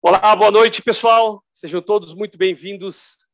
[0.00, 1.44] Olá, boa noite, pessoal.
[1.52, 3.27] Sejam todos muito bem-vindos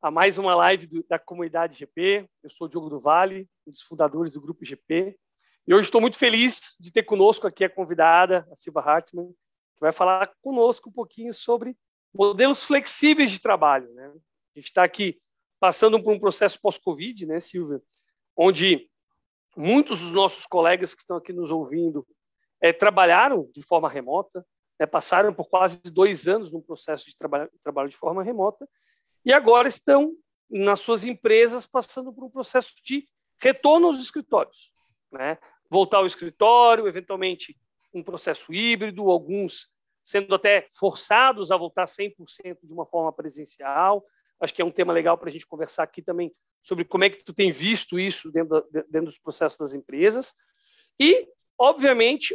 [0.00, 2.28] a mais uma live do, da comunidade GP.
[2.42, 5.18] Eu sou o Diogo do Vale, um dos fundadores do Grupo GP.
[5.66, 9.28] E hoje estou muito feliz de ter conosco aqui a convidada, a Silva Hartmann,
[9.74, 11.76] que vai falar conosco um pouquinho sobre
[12.14, 13.92] modelos flexíveis de trabalho.
[13.92, 14.06] Né?
[14.06, 15.20] A gente está aqui
[15.58, 17.82] passando por um processo pós-Covid, né, Silvia?
[18.36, 18.88] Onde
[19.56, 22.06] muitos dos nossos colegas que estão aqui nos ouvindo
[22.60, 24.46] é, trabalharam de forma remota,
[24.78, 28.68] né, passaram por quase dois anos num processo de trabalho, trabalho de forma remota
[29.28, 30.16] e agora estão
[30.50, 33.06] nas suas empresas passando por um processo de
[33.38, 34.72] retorno aos escritórios,
[35.12, 35.36] né?
[35.70, 37.54] voltar ao escritório, eventualmente
[37.92, 39.68] um processo híbrido, alguns
[40.02, 42.14] sendo até forçados a voltar 100%
[42.62, 44.02] de uma forma presencial.
[44.40, 47.10] Acho que é um tema legal para a gente conversar aqui também sobre como é
[47.10, 50.34] que tu tem visto isso dentro, dentro dos processos das empresas.
[50.98, 52.34] E, obviamente,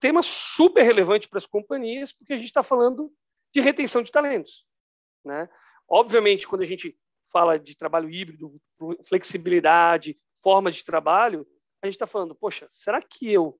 [0.00, 3.12] tema super relevante para as companhias, porque a gente está falando
[3.52, 4.66] de retenção de talentos.
[5.22, 5.46] Né?
[5.90, 6.96] Obviamente, quando a gente
[7.32, 8.60] fala de trabalho híbrido,
[9.04, 11.44] flexibilidade, formas de trabalho,
[11.82, 13.58] a gente está falando, poxa, será que eu,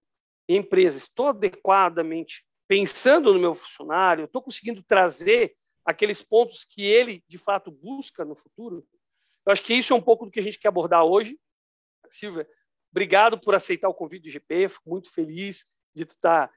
[0.49, 7.37] empresa, estou adequadamente pensando no meu funcionário, estou conseguindo trazer aqueles pontos que ele, de
[7.37, 8.87] fato, busca no futuro?
[9.45, 11.37] Eu acho que isso é um pouco do que a gente quer abordar hoje.
[12.11, 12.49] Silvia,
[12.93, 15.65] obrigado por aceitar o convite do GP, fico muito feliz
[15.95, 16.51] de tu tá,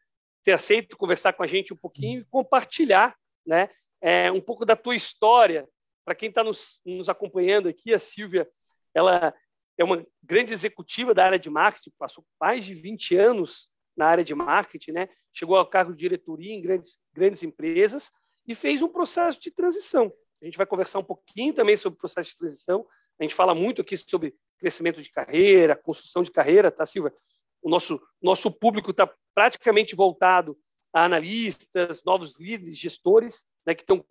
[0.43, 3.69] ter aceito conversar com a gente um pouquinho e compartilhar né,
[4.03, 5.67] é, um pouco da tua história.
[6.03, 8.47] Para quem está nos, nos acompanhando aqui, a Silvia,
[8.93, 9.33] ela
[9.77, 14.23] é uma grande executiva da área de marketing, passou mais de 20 anos na área
[14.23, 15.09] de marketing, né?
[15.31, 18.11] chegou ao cargo de diretoria em grandes, grandes empresas
[18.45, 20.13] e fez um processo de transição.
[20.41, 22.85] A gente vai conversar um pouquinho também sobre o processo de transição.
[23.17, 27.13] A gente fala muito aqui sobre crescimento de carreira, construção de carreira, tá, Silvia?
[27.61, 30.57] O nosso, nosso público está praticamente voltado
[30.91, 34.03] a analistas, novos líderes, gestores, né, que estão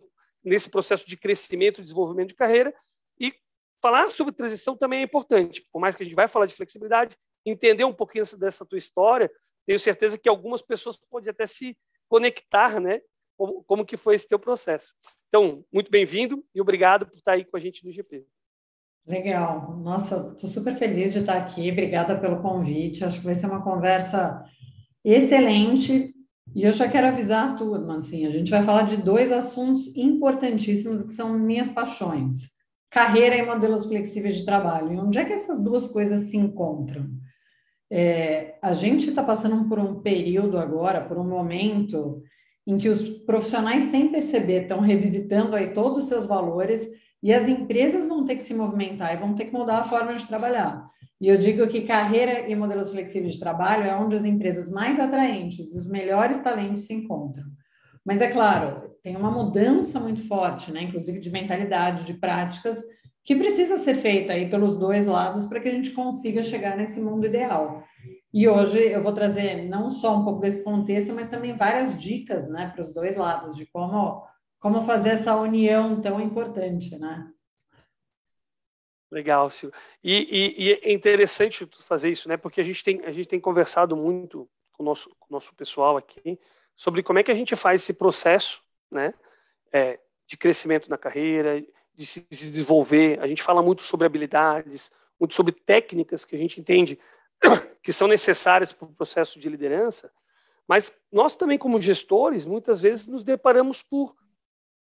[0.43, 2.73] nesse processo de crescimento e desenvolvimento de carreira.
[3.19, 3.33] E
[3.81, 5.65] falar sobre transição também é importante.
[5.71, 7.15] Por mais que a gente vai falar de flexibilidade,
[7.45, 9.31] entender um pouquinho dessa tua história,
[9.65, 11.77] tenho certeza que algumas pessoas podem até se
[12.09, 13.01] conectar, né?
[13.37, 14.93] Como, como que foi esse teu processo.
[15.27, 18.25] Então, muito bem-vindo e obrigado por estar aí com a gente no GP.
[19.05, 19.75] Legal.
[19.77, 21.71] Nossa, estou super feliz de estar aqui.
[21.71, 23.03] Obrigada pelo convite.
[23.03, 24.43] Acho que vai ser uma conversa
[25.03, 26.12] excelente.
[26.55, 29.95] E eu já quero avisar a turma, assim, a gente vai falar de dois assuntos
[29.95, 32.49] importantíssimos que são minhas paixões:
[32.91, 34.93] carreira e modelos flexíveis de trabalho.
[34.93, 37.09] E onde é que essas duas coisas se encontram?
[37.91, 42.21] É, a gente está passando por um período agora, por um momento
[42.65, 46.87] em que os profissionais, sem perceber, estão revisitando aí todos os seus valores
[47.21, 50.13] e as empresas vão ter que se movimentar e vão ter que mudar a forma
[50.13, 50.89] de trabalhar.
[51.23, 54.99] E eu digo que carreira e modelos flexíveis de trabalho é onde as empresas mais
[54.99, 57.45] atraentes os melhores talentos se encontram.
[58.05, 60.83] Mas é claro, tem uma mudança muito forte, né?
[60.83, 62.77] inclusive de mentalidade, de práticas,
[63.23, 66.99] que precisa ser feita aí pelos dois lados para que a gente consiga chegar nesse
[66.99, 67.85] mundo ideal.
[68.33, 72.49] E hoje eu vou trazer não só um pouco desse contexto, mas também várias dicas
[72.49, 74.21] né, para os dois lados de como,
[74.59, 77.29] como fazer essa união tão importante, né?
[79.13, 79.77] Legal, Silvio.
[80.03, 82.35] E, e, e, é interessante fazer isso, né?
[82.35, 85.95] Porque a gente tem, a gente tem conversado muito com o nosso, com nosso pessoal
[85.95, 86.39] aqui
[86.75, 88.59] sobre como é que a gente faz esse processo,
[88.89, 89.13] né?
[89.71, 91.63] É, de crescimento na carreira,
[91.93, 93.19] de se desenvolver.
[93.19, 96.99] A gente fala muito sobre habilidades, muito sobre técnicas que a gente entende
[97.83, 100.11] que são necessárias para o processo de liderança,
[100.67, 104.15] mas nós também, como gestores, muitas vezes nos deparamos por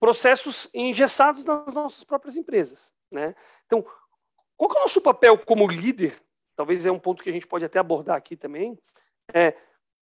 [0.00, 2.92] processos engessados nas nossas próprias empresas.
[3.10, 3.36] Né?
[3.66, 3.84] Então,
[4.56, 6.16] qual é o nosso papel como líder?
[6.54, 8.78] Talvez é um ponto que a gente pode até abordar aqui também.
[9.32, 9.54] É,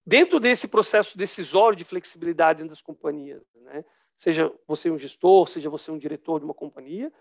[0.07, 3.85] dentro desse processo decisório de flexibilidade das companhias, né?
[4.17, 7.13] seja você um gestor, seja você um diretor de uma companhia,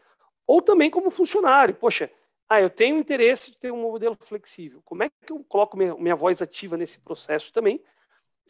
[0.45, 1.73] ou também como funcionário.
[1.73, 2.11] Poxa,
[2.47, 4.81] ah, eu tenho interesse de ter um modelo flexível.
[4.83, 7.81] Como é que eu coloco minha, minha voz ativa nesse processo também?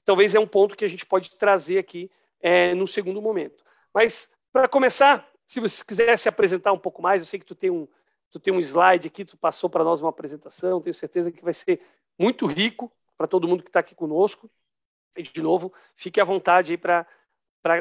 [0.03, 3.63] Talvez é um ponto que a gente pode trazer aqui é, no segundo momento.
[3.93, 7.55] Mas, para começar, se você quiser se apresentar um pouco mais, eu sei que tu
[7.55, 7.87] tem um,
[8.33, 11.53] tu tem um slide aqui, tu passou para nós uma apresentação, tenho certeza que vai
[11.53, 11.79] ser
[12.19, 14.49] muito rico para todo mundo que está aqui conosco.
[15.15, 17.05] E, de novo, fique à vontade aí para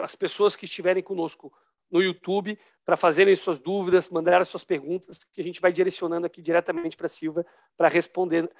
[0.03, 1.51] as pessoas que estiverem conosco
[1.91, 6.43] no YouTube para fazerem suas dúvidas, mandarem suas perguntas, que a gente vai direcionando aqui
[6.43, 8.51] diretamente para a Silva para responder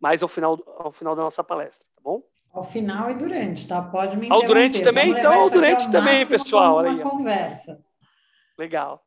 [0.00, 2.22] mais ao final, ao final da nossa palestra, tá bom?
[2.50, 3.82] Ao final e durante, tá?
[3.82, 5.10] Pode me Ao durante também?
[5.10, 6.76] então, ao durante também, pessoal.
[6.76, 7.78] Olha aí, conversa.
[8.58, 9.04] Legal.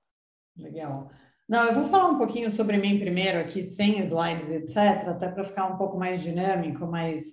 [0.55, 1.09] Legal.
[1.47, 5.43] Não, eu vou falar um pouquinho sobre mim primeiro aqui, sem slides, etc., até para
[5.43, 7.23] ficar um pouco mais dinâmico, mas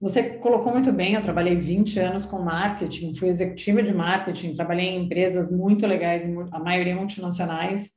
[0.00, 4.86] você colocou muito bem, eu trabalhei 20 anos com marketing, fui executiva de marketing, trabalhei
[4.86, 7.90] em empresas muito legais, a maioria multinacionais.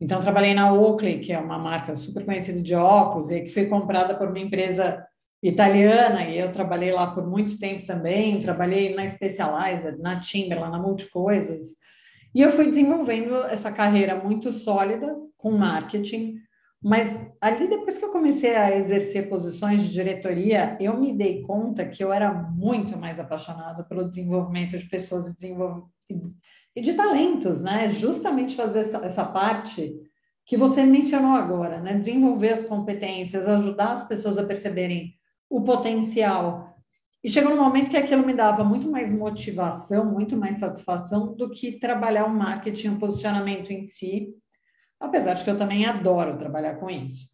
[0.00, 3.66] Então, trabalhei na Oakley, que é uma marca super conhecida de óculos, e que foi
[3.66, 5.06] comprada por uma empresa
[5.42, 8.40] italiana, e eu trabalhei lá por muito tempo também.
[8.40, 11.76] Trabalhei na Specialized, na Timberland, na Multicoisas.
[12.34, 16.36] E eu fui desenvolvendo essa carreira muito sólida com marketing,
[16.82, 21.86] mas ali, depois que eu comecei a exercer posições de diretoria, eu me dei conta
[21.86, 25.54] que eu era muito mais apaixonada pelo desenvolvimento de pessoas e,
[26.74, 27.88] e de talentos, né?
[27.90, 29.94] Justamente fazer essa, essa parte
[30.44, 31.94] que você mencionou agora, né?
[31.94, 35.14] Desenvolver as competências, ajudar as pessoas a perceberem
[35.48, 36.71] o potencial.
[37.22, 41.50] E chegou um momento que aquilo me dava muito mais motivação, muito mais satisfação do
[41.50, 44.34] que trabalhar o marketing, o posicionamento em si
[45.02, 47.32] apesar de que eu também adoro trabalhar com isso.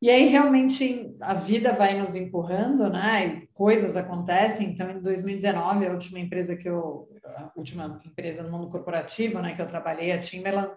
[0.00, 3.26] E aí, realmente, a vida vai nos empurrando, né?
[3.26, 4.70] E coisas acontecem.
[4.70, 7.08] Então, em 2019, a última empresa que eu...
[7.24, 9.56] A última empresa no mundo corporativo, né?
[9.56, 10.70] Que eu trabalhei, a Timberland,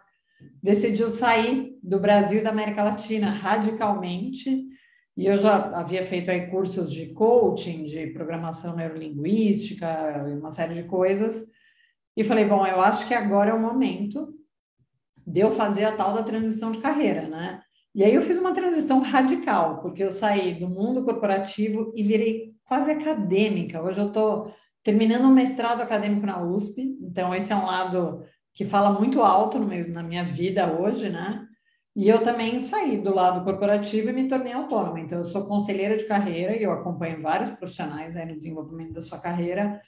[0.63, 4.65] decidiu sair do Brasil e da América Latina radicalmente.
[5.21, 9.87] E eu já havia feito aí cursos de coaching, de programação neurolinguística,
[10.39, 11.45] uma série de coisas.
[12.17, 14.33] E falei, bom, eu acho que agora é o momento
[15.23, 17.61] de eu fazer a tal da transição de carreira, né?
[17.93, 22.55] E aí eu fiz uma transição radical, porque eu saí do mundo corporativo e virei
[22.65, 23.79] quase acadêmica.
[23.79, 24.51] Hoje eu estou
[24.83, 28.23] terminando um mestrado acadêmico na USP, então esse é um lado
[28.55, 31.45] que fala muito alto no meu, na minha vida hoje, né?
[31.95, 34.99] E eu também saí do lado corporativo e me tornei autônoma.
[34.99, 39.01] Então, eu sou conselheira de carreira e eu acompanho vários profissionais aí no desenvolvimento da
[39.01, 39.81] sua carreira.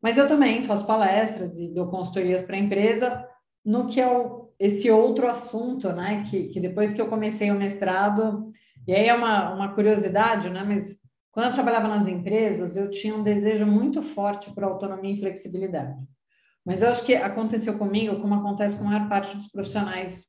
[0.00, 3.26] Mas eu também faço palestras e dou consultorias para a empresa
[3.64, 6.24] no que é o esse outro assunto, né?
[6.28, 8.50] Que, que depois que eu comecei o mestrado,
[8.86, 10.64] e aí é uma, uma curiosidade, né?
[10.66, 10.98] Mas
[11.30, 15.96] quando eu trabalhava nas empresas, eu tinha um desejo muito forte por autonomia e flexibilidade.
[16.64, 20.26] Mas eu acho que aconteceu comigo, como acontece com a maior parte dos profissionais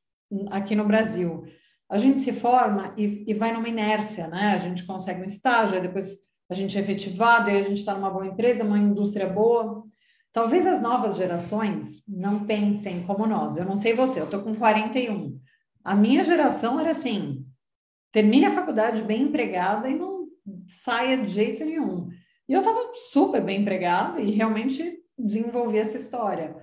[0.50, 1.44] aqui no Brasil.
[1.90, 4.54] A gente se forma e, e vai numa inércia, né?
[4.54, 6.16] A gente consegue um estágio, depois
[6.50, 9.84] a gente é efetivado, e a gente está numa boa empresa, uma indústria boa,
[10.32, 13.58] Talvez as novas gerações não pensem como nós.
[13.58, 15.40] Eu não sei você, eu estou com 41.
[15.84, 17.46] A minha geração era assim:
[18.12, 20.28] termine a faculdade bem empregada e não
[20.68, 22.10] saia de jeito nenhum.
[22.48, 26.56] E eu estava super bem empregada e realmente desenvolvi essa história.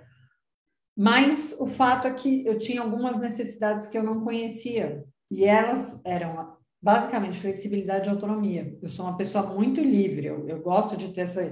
[0.96, 5.04] Mas o fato é que eu tinha algumas necessidades que eu não conhecia.
[5.30, 8.78] E elas eram basicamente flexibilidade e autonomia.
[8.80, 11.42] Eu sou uma pessoa muito livre, eu, eu gosto de ter essa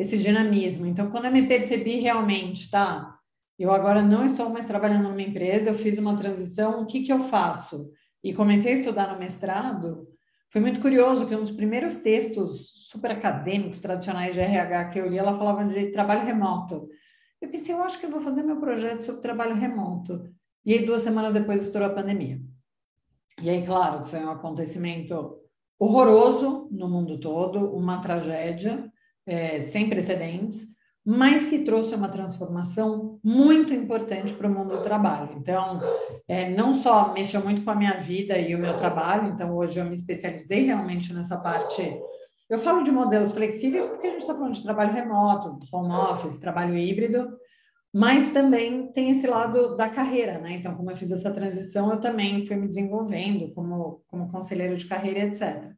[0.00, 0.86] esse dinamismo.
[0.86, 3.14] Então, quando eu me percebi realmente, tá,
[3.58, 7.12] eu agora não estou mais trabalhando numa empresa, eu fiz uma transição, o que, que
[7.12, 7.90] eu faço?
[8.24, 10.08] E comecei a estudar no mestrado.
[10.50, 15.06] Foi muito curioso que um dos primeiros textos super acadêmicos, tradicionais de RH que eu
[15.06, 16.88] li, ela falava de trabalho remoto.
[17.40, 20.28] Eu pensei, eu acho que eu vou fazer meu projeto sobre trabalho remoto.
[20.64, 22.40] E aí, duas semanas depois, estourou a pandemia.
[23.40, 25.38] E aí, claro, foi um acontecimento
[25.78, 28.90] horroroso no mundo todo, uma tragédia
[29.26, 30.66] é, sem precedentes,
[31.04, 35.30] mas que trouxe uma transformação muito importante para o mundo do trabalho.
[35.38, 35.80] Então,
[36.28, 39.80] é, não só mexeu muito com a minha vida e o meu trabalho, então hoje
[39.80, 41.98] eu me especializei realmente nessa parte.
[42.50, 46.40] Eu falo de modelos flexíveis porque a gente está falando de trabalho remoto, home office,
[46.40, 47.38] trabalho híbrido,
[47.94, 50.54] mas também tem esse lado da carreira, né?
[50.54, 54.86] Então, como eu fiz essa transição, eu também fui me desenvolvendo como, como conselheiro de
[54.86, 55.72] carreira, etc.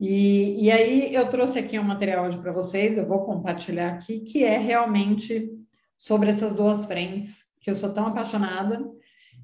[0.00, 4.20] E, e aí eu trouxe aqui um material hoje para vocês, eu vou compartilhar aqui,
[4.20, 5.48] que é realmente
[5.96, 8.84] sobre essas duas frentes, que eu sou tão apaixonada,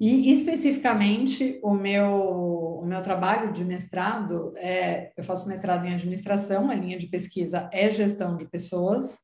[0.00, 6.70] e especificamente o meu, o meu trabalho de mestrado, é, eu faço mestrado em administração,
[6.70, 9.18] a linha de pesquisa é gestão de pessoas,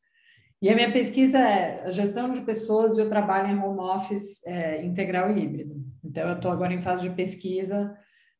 [0.60, 4.84] e a minha pesquisa é gestão de pessoas e eu trabalho em home office é,
[4.84, 5.76] integral e híbrido.
[6.04, 7.96] Então, eu estou agora em fase de pesquisa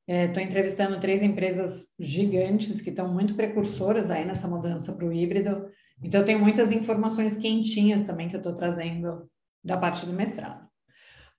[0.09, 5.13] Estou é, entrevistando três empresas gigantes que estão muito precursoras aí nessa mudança para o
[5.13, 5.69] híbrido.
[6.03, 9.29] Então, eu tenho muitas informações quentinhas também que eu estou trazendo
[9.63, 10.67] da parte do mestrado.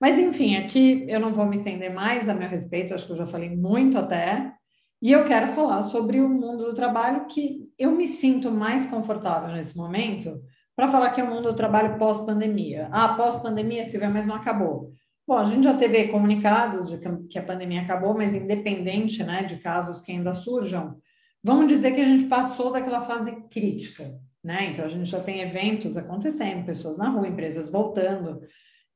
[0.00, 3.16] Mas, enfim, aqui eu não vou me estender mais a meu respeito, acho que eu
[3.16, 4.54] já falei muito até.
[5.02, 9.54] E eu quero falar sobre o mundo do trabalho que eu me sinto mais confortável
[9.54, 10.40] nesse momento
[10.76, 12.88] para falar que é o mundo do trabalho pós-pandemia.
[12.90, 14.92] Ah, pós-pandemia, Silvia, mas não acabou.
[15.26, 19.56] Bom, a gente já teve comunicados de que a pandemia acabou, mas independente né, de
[19.58, 20.96] casos que ainda surjam,
[21.42, 24.18] vamos dizer que a gente passou daquela fase crítica.
[24.42, 24.70] Né?
[24.70, 28.40] Então, a gente já tem eventos acontecendo, pessoas na rua, empresas voltando.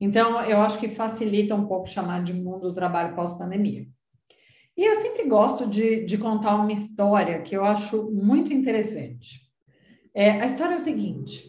[0.05, 3.87] Então, eu acho que facilita um pouco chamar de mundo do trabalho pós-pandemia.
[4.77, 9.41] E eu sempre gosto de, de, contar uma história que eu acho muito interessante.
[10.13, 11.43] É, a história é o seguinte: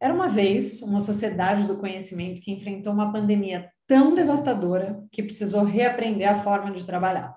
[0.00, 5.62] era uma vez uma sociedade do conhecimento que enfrentou uma pandemia tão devastadora que precisou
[5.62, 7.36] reaprender a forma de trabalhar.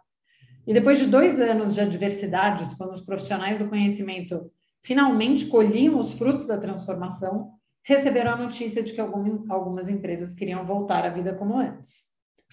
[0.66, 4.50] E depois de dois anos de adversidades, quando os profissionais do conhecimento
[4.82, 7.52] finalmente colhiam os frutos da transformação,
[7.86, 12.04] receberam a notícia de que algumas empresas queriam voltar à vida como antes,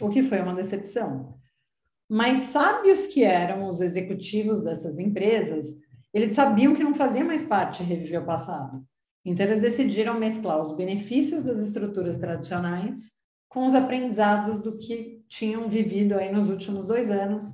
[0.00, 1.38] o que foi uma decepção.
[2.08, 5.66] Mas sábios que eram os executivos dessas empresas,
[6.12, 8.84] eles sabiam que não fazia mais parte reviver o passado.
[9.24, 13.12] Então, eles decidiram mesclar os benefícios das estruturas tradicionais
[13.48, 17.44] com os aprendizados do que tinham vivido aí nos últimos dois anos,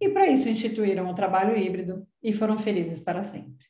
[0.00, 3.64] e para isso instituíram o trabalho híbrido e foram felizes para sempre.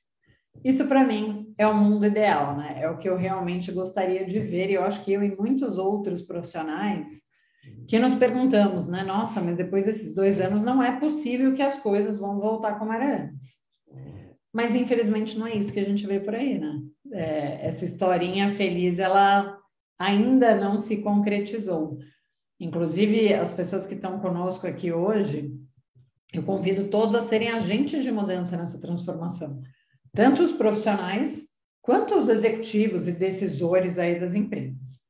[0.64, 2.78] Isso, para mim, é o mundo ideal, né?
[2.80, 5.78] É o que eu realmente gostaria de ver, e eu acho que eu e muitos
[5.78, 7.22] outros profissionais
[7.86, 9.02] que nos perguntamos, né?
[9.02, 12.92] Nossa, mas depois desses dois anos não é possível que as coisas vão voltar como
[12.92, 13.60] era antes.
[14.52, 16.80] Mas, infelizmente, não é isso que a gente vê por aí, né?
[17.12, 19.58] É, essa historinha feliz, ela
[19.98, 21.98] ainda não se concretizou.
[22.60, 25.52] Inclusive, as pessoas que estão conosco aqui hoje,
[26.32, 29.62] eu convido todos a serem agentes de mudança nessa transformação,
[30.14, 31.48] tanto os profissionais
[31.80, 35.00] quanto os executivos e decisores aí das empresas.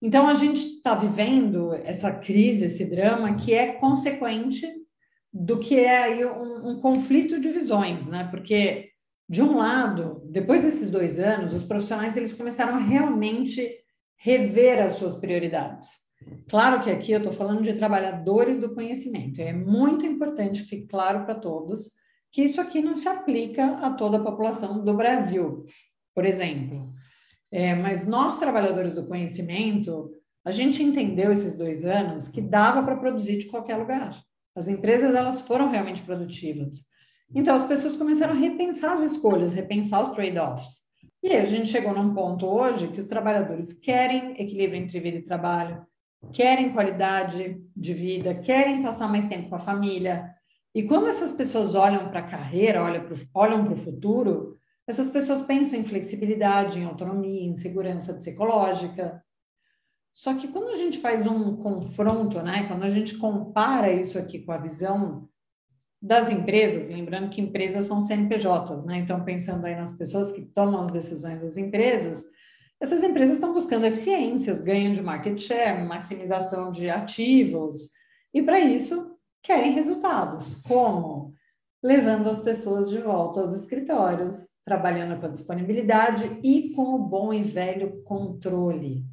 [0.00, 4.66] Então, a gente está vivendo essa crise, esse drama, que é consequente
[5.32, 8.28] do que é aí um, um conflito de visões, né?
[8.30, 8.90] Porque
[9.28, 13.68] de um lado, depois desses dois anos, os profissionais eles começaram a realmente
[14.16, 15.88] rever as suas prioridades.
[16.48, 19.40] Claro que aqui eu estou falando de trabalhadores do conhecimento.
[19.40, 21.90] É muito importante que fique claro para todos
[22.32, 25.64] que isso aqui não se aplica a toda a população do Brasil,
[26.14, 26.92] por exemplo.
[27.50, 30.10] É, mas nós, trabalhadores do conhecimento,
[30.44, 34.20] a gente entendeu esses dois anos que dava para produzir de qualquer lugar.
[34.54, 36.84] As empresas elas foram realmente produtivas.
[37.34, 40.86] Então, as pessoas começaram a repensar as escolhas, repensar os trade-offs.
[41.22, 45.22] E a gente chegou num ponto hoje que os trabalhadores querem equilíbrio entre vida e
[45.22, 45.84] trabalho,
[46.32, 50.35] querem qualidade de vida, querem passar mais tempo com a família.
[50.76, 55.78] E quando essas pessoas olham para a carreira, olham para o futuro, essas pessoas pensam
[55.78, 59.24] em flexibilidade, em autonomia, em segurança psicológica.
[60.12, 64.40] Só que quando a gente faz um confronto, né, quando a gente compara isso aqui
[64.40, 65.26] com a visão
[66.00, 68.98] das empresas, lembrando que empresas são CNPJs, né?
[68.98, 72.22] Então, pensando aí nas pessoas que tomam as decisões das empresas,
[72.78, 77.92] essas empresas estão buscando eficiências, ganho de market share, maximização de ativos,
[78.34, 79.15] e para isso
[79.46, 80.60] querem resultados.
[80.62, 81.34] Como?
[81.82, 87.32] Levando as pessoas de volta aos escritórios, trabalhando com a disponibilidade e com o bom
[87.32, 89.04] e velho controle.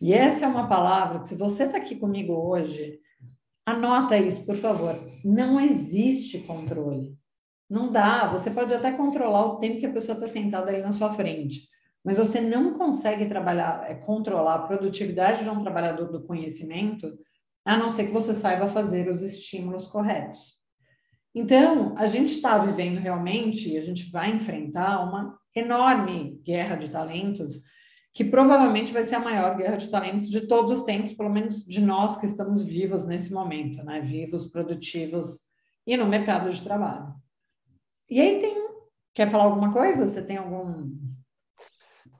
[0.00, 3.00] E essa é uma palavra que, se você está aqui comigo hoje,
[3.68, 4.96] Anota isso, por favor.
[5.24, 7.18] Não existe controle.
[7.68, 8.28] Não dá.
[8.28, 11.68] Você pode até controlar o tempo que a pessoa está sentada ali na sua frente,
[12.04, 17.18] mas você não consegue trabalhar, é, controlar a produtividade de um trabalhador do conhecimento,
[17.66, 20.56] a não ser que você saiba fazer os estímulos corretos.
[21.34, 27.62] Então, a gente está vivendo realmente, a gente vai enfrentar uma enorme guerra de talentos
[28.14, 31.66] que provavelmente vai ser a maior guerra de talentos de todos os tempos, pelo menos
[31.66, 34.00] de nós que estamos vivos nesse momento, né?
[34.00, 35.40] Vivos, produtivos
[35.86, 37.12] e no mercado de trabalho.
[38.08, 38.54] E aí tem.
[39.12, 40.06] Quer falar alguma coisa?
[40.06, 40.96] Você tem algum.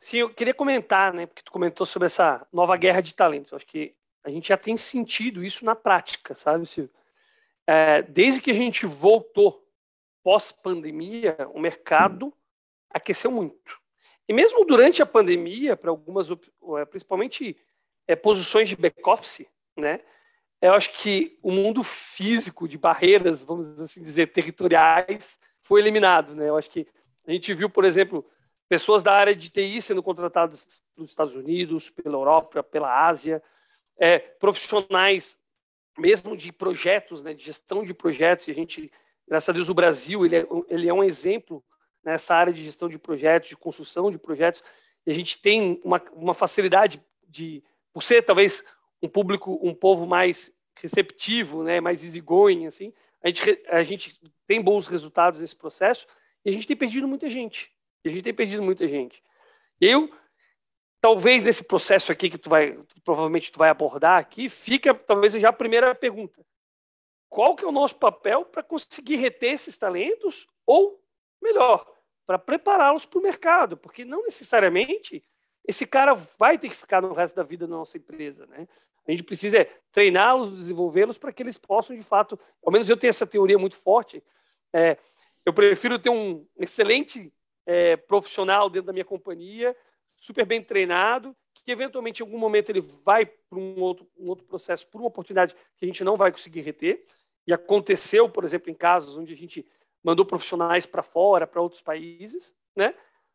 [0.01, 1.25] Sim, eu queria comentar, né?
[1.25, 3.53] Porque tu comentou sobre essa nova guerra de talentos.
[3.53, 3.95] Eu acho que
[4.27, 6.93] a gente já tem sentido isso na prática, sabe, Silvio?
[7.65, 9.65] É, desde que a gente voltou
[10.23, 12.35] pós-pandemia, o mercado
[12.91, 13.81] aqueceu muito.
[14.29, 17.57] E mesmo durante a pandemia, para algumas, é, principalmente
[18.09, 20.01] é, posições de back-office, né,
[20.61, 26.35] eu acho que o mundo físico de barreiras, vamos assim dizer, territoriais, foi eliminado.
[26.35, 26.49] Né?
[26.49, 26.85] Eu acho que
[27.25, 28.29] a gente viu, por exemplo,
[28.69, 33.41] pessoas da área de TI sendo contratadas pelos Estados Unidos, pela Europa, pela Ásia,
[33.99, 35.39] é, profissionais
[35.99, 38.47] mesmo de projetos, né, de gestão de projetos.
[38.47, 38.93] E a gente,
[39.27, 41.65] graças a Deus, o Brasil ele é, ele é um exemplo
[42.05, 44.63] nessa área de gestão de projetos, de construção de projetos,
[45.07, 48.63] e a gente tem uma, uma facilidade de, por ser talvez
[49.03, 54.63] um público, um povo mais receptivo, né, mais easygoing, assim, a gente, a gente tem
[54.63, 56.07] bons resultados nesse processo
[56.45, 57.73] e a gente tem perdido muita gente.
[58.05, 59.21] A gente tem perdido muita gente.
[59.81, 60.09] Eu,
[61.07, 65.51] talvez nesse processo aqui que tu vai, provavelmente tu vai abordar aqui, fica talvez já
[65.51, 66.45] a primeira pergunta.
[67.29, 71.01] Qual que é o nosso papel para conseguir reter esses talentos ou,
[71.41, 71.87] melhor,
[72.27, 73.77] para prepará-los para o mercado?
[73.77, 75.23] Porque não necessariamente
[75.65, 78.67] esse cara vai ter que ficar no resto da vida na nossa empresa, né?
[79.07, 83.11] A gente precisa treiná-los, desenvolvê-los para que eles possam, de fato, ao menos eu tenho
[83.11, 84.21] essa teoria muito forte.
[84.73, 84.99] É,
[85.45, 87.33] eu prefiro ter um excelente
[87.65, 89.77] é, profissional dentro da minha companhia,
[90.27, 94.45] super bem treinado, que eventualmente em algum momento ele vai para um outro, um outro
[94.45, 97.07] processo, por uma oportunidade que a gente não vai conseguir reter.
[97.47, 99.65] E aconteceu, por exemplo, em casos onde a gente
[100.03, 102.93] mandou profissionais para fora, para outros países, né?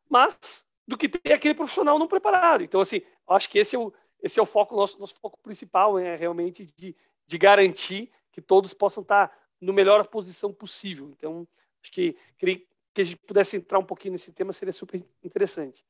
[0.10, 2.64] Mas do que ter aquele profissional não preparado.
[2.64, 5.98] Então, assim, acho que esse é o, esse é o foco, nosso, nosso foco principal,
[5.98, 6.94] é realmente de,
[7.26, 9.32] de garantir que todos possam estar
[9.62, 11.10] no melhor posição possível.
[11.18, 11.48] Então,
[11.82, 12.62] acho que queria
[12.94, 15.86] que a gente pudesse entrar um pouquinho nesse tema, seria super interessante.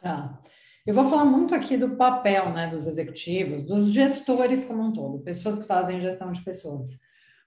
[0.00, 0.40] Tá.
[0.86, 5.22] Eu vou falar muito aqui do papel né, dos executivos, dos gestores como um todo,
[5.22, 6.90] pessoas que fazem gestão de pessoas.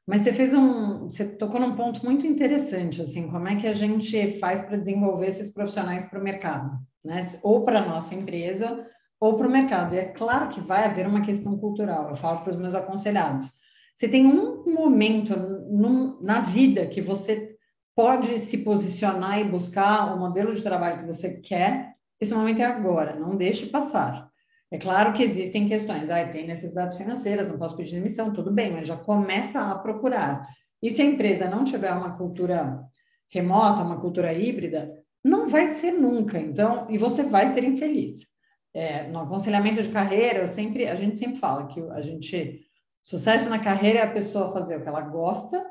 [0.06, 3.74] Mas você fez um, você tocou num ponto muito interessante, assim, como é que a
[3.74, 7.32] gente faz para desenvolver esses profissionais para o mercado, né?
[7.44, 8.86] Ou para nossa empresa,
[9.20, 9.94] ou para o mercado.
[9.94, 12.10] E é claro que vai haver uma questão cultural.
[12.10, 13.52] Eu falo para os meus aconselhados.
[13.96, 17.56] Você tem um momento num, na vida que você
[17.96, 21.94] pode se posicionar e buscar o modelo de trabalho que você quer.
[22.22, 24.30] Esse momento é agora, não deixe passar.
[24.70, 28.72] É claro que existem questões, ah, tem necessidades financeiras, não posso pedir demissão, tudo bem,
[28.72, 30.48] mas já começa a procurar.
[30.82, 32.82] E se a empresa não tiver uma cultura
[33.30, 36.40] remota, uma cultura híbrida, não vai ser nunca.
[36.40, 38.28] Então, e você vai ser infeliz.
[38.74, 42.62] É, no aconselhamento de carreira, eu sempre, a gente sempre fala que a gente
[43.04, 45.66] sucesso na carreira é a pessoa fazer o que ela gosta,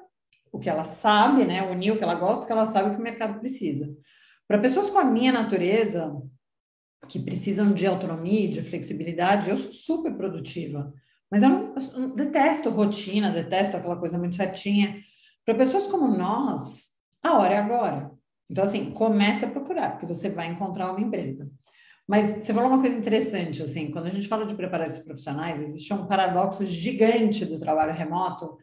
[0.52, 1.62] o que ela sabe, né?
[1.70, 3.88] Unir o que ela gosta, o que ela sabe o que o mercado precisa.
[4.46, 6.12] Para pessoas com a minha natureza,
[7.08, 10.92] que precisam de autonomia, de flexibilidade, eu sou super produtiva.
[11.30, 15.00] Mas eu, não, eu detesto rotina, detesto aquela coisa muito certinha.
[15.44, 16.88] Para pessoas como nós,
[17.22, 18.10] a hora é agora.
[18.50, 21.50] Então, assim, comece a procurar, porque você vai encontrar uma empresa.
[22.06, 25.62] Mas você falou uma coisa interessante, assim, quando a gente fala de preparar esses profissionais,
[25.62, 28.58] existe um paradoxo gigante do trabalho remoto,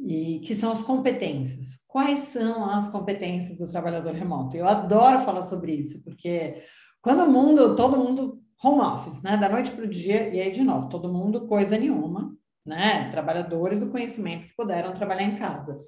[0.00, 1.78] e que são as competências.
[1.86, 4.56] Quais são as competências do trabalhador remoto?
[4.56, 6.62] Eu adoro falar sobre isso, porque
[7.06, 10.50] quando o mundo, todo mundo home office, né, da noite para o dia, e aí
[10.50, 15.78] de novo, todo mundo coisa nenhuma, né, trabalhadores do conhecimento que puderam trabalhar em casa.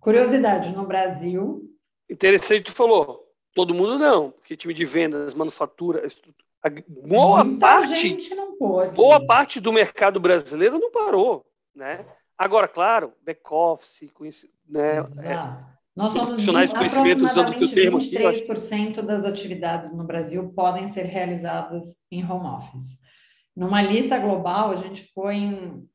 [0.00, 1.70] Curiosidade, no Brasil...
[2.08, 6.06] Interessante, tu falou, Todo mundo não, porque time de vendas, manufatura,
[6.88, 8.94] boa parte, gente não pôde.
[8.94, 12.06] boa parte do mercado brasileiro não parou, né?
[12.38, 14.10] Agora, claro, back office,
[14.66, 14.98] né?
[14.98, 22.98] É, Nós somos aproximadamente 23% das atividades no Brasil podem ser realizadas em home office.
[23.56, 25.88] Numa lista global, a gente foi em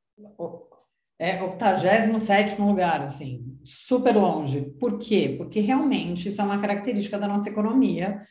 [1.19, 4.61] é, 87 lugar, assim, super longe.
[4.79, 5.35] Por quê?
[5.37, 8.25] Porque realmente isso é uma característica da nossa economia.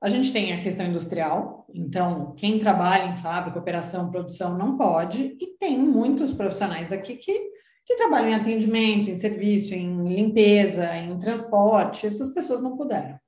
[0.00, 5.36] A gente tem a questão industrial, então quem trabalha em fábrica, operação, produção não pode,
[5.38, 7.51] e tem muitos profissionais aqui que,
[7.84, 13.18] que trabalham em atendimento, em serviço, em limpeza, em transporte, essas pessoas não puderam.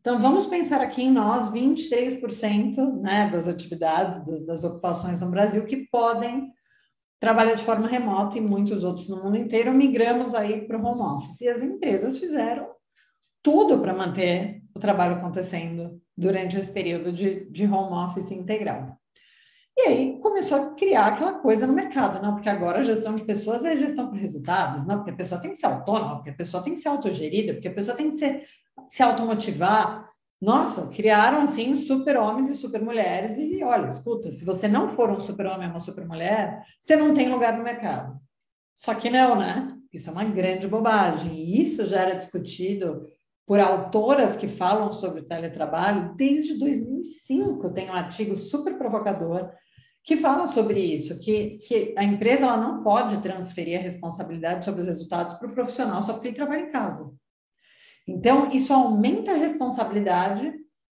[0.00, 5.64] Então, vamos pensar aqui em nós, 23% né, das atividades, das, das ocupações no Brasil,
[5.66, 6.52] que podem
[7.20, 11.02] trabalha de forma remota e muitos outros no mundo inteiro, migramos aí para o home
[11.02, 11.40] office.
[11.40, 12.68] E as empresas fizeram
[13.42, 18.96] tudo para manter o trabalho acontecendo durante esse período de, de home office integral.
[19.78, 22.34] E aí começou a criar aquela coisa no mercado, não?
[22.34, 24.96] Porque agora a gestão de pessoas é gestão por resultados, não?
[24.96, 27.68] Porque a pessoa tem que ser autônoma, porque a pessoa tem que ser autogerida, porque
[27.68, 28.44] a pessoa tem que ser,
[28.88, 30.10] se automotivar,
[30.40, 35.12] nossa, criaram assim super homens e super mulheres e olha, escuta, se você não for
[35.12, 38.18] um super homem ou uma super mulher, você não tem lugar no mercado.
[38.74, 39.76] Só que não, né?
[39.92, 41.34] Isso é uma grande bobagem.
[41.34, 43.06] E isso já era discutido
[43.46, 47.72] por autoras que falam sobre o teletrabalho desde 2005.
[47.72, 49.52] Tem um artigo super provocador
[50.08, 54.80] que fala sobre isso, que, que a empresa ela não pode transferir a responsabilidade sobre
[54.80, 57.14] os resultados para o profissional só porque ele trabalha em casa.
[58.06, 60.50] Então, isso aumenta a responsabilidade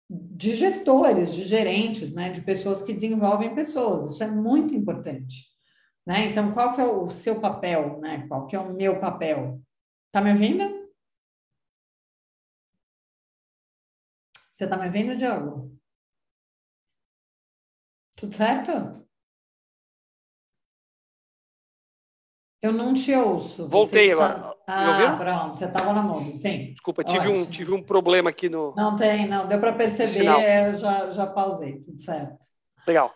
[0.10, 4.14] de gestores, de gerentes, né, de pessoas que desenvolvem pessoas.
[4.14, 5.46] Isso é muito importante.
[6.08, 6.32] Né?
[6.32, 8.00] Então, qual que é o seu papel?
[8.00, 8.26] Né?
[8.28, 9.62] Qual que é o meu papel?
[10.12, 10.90] Tá me ouvindo?
[14.52, 15.72] Você tá me ouvindo, Diogo?
[18.16, 19.03] Tudo certo?
[22.64, 23.68] Eu não te ouço.
[23.68, 24.26] Voltei está...
[24.26, 24.56] agora.
[24.66, 26.72] Ah, pronto, você estava na mão, sim.
[26.72, 28.74] Desculpa, tive um, tive um problema aqui no.
[28.78, 32.38] Não tem, não, deu para perceber, eu já, já pausei, tudo certo.
[32.88, 33.14] Legal.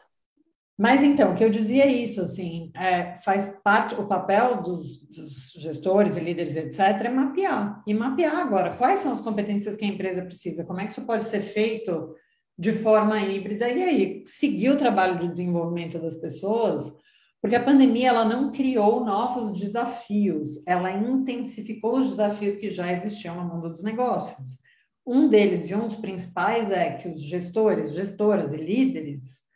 [0.77, 5.01] Mas então, o que eu dizia é isso, assim, é, faz parte, o papel dos,
[5.07, 7.81] dos, gestores e líderes, etc., é mapear.
[7.88, 11.01] E mapear agora quais são as competências que a empresa precisa, como é que isso
[11.01, 12.13] pode ser feito
[12.60, 16.93] de forma híbrida, e aí seguir o trabalho de desenvolvimento das pessoas
[17.41, 23.36] porque a pandemia ela não criou novos desafios, ela intensificou os desafios que já existiam
[23.36, 24.60] no mundo dos negócios.
[25.06, 29.47] Um deles e um dos principais é que os gestores, gestoras e líderes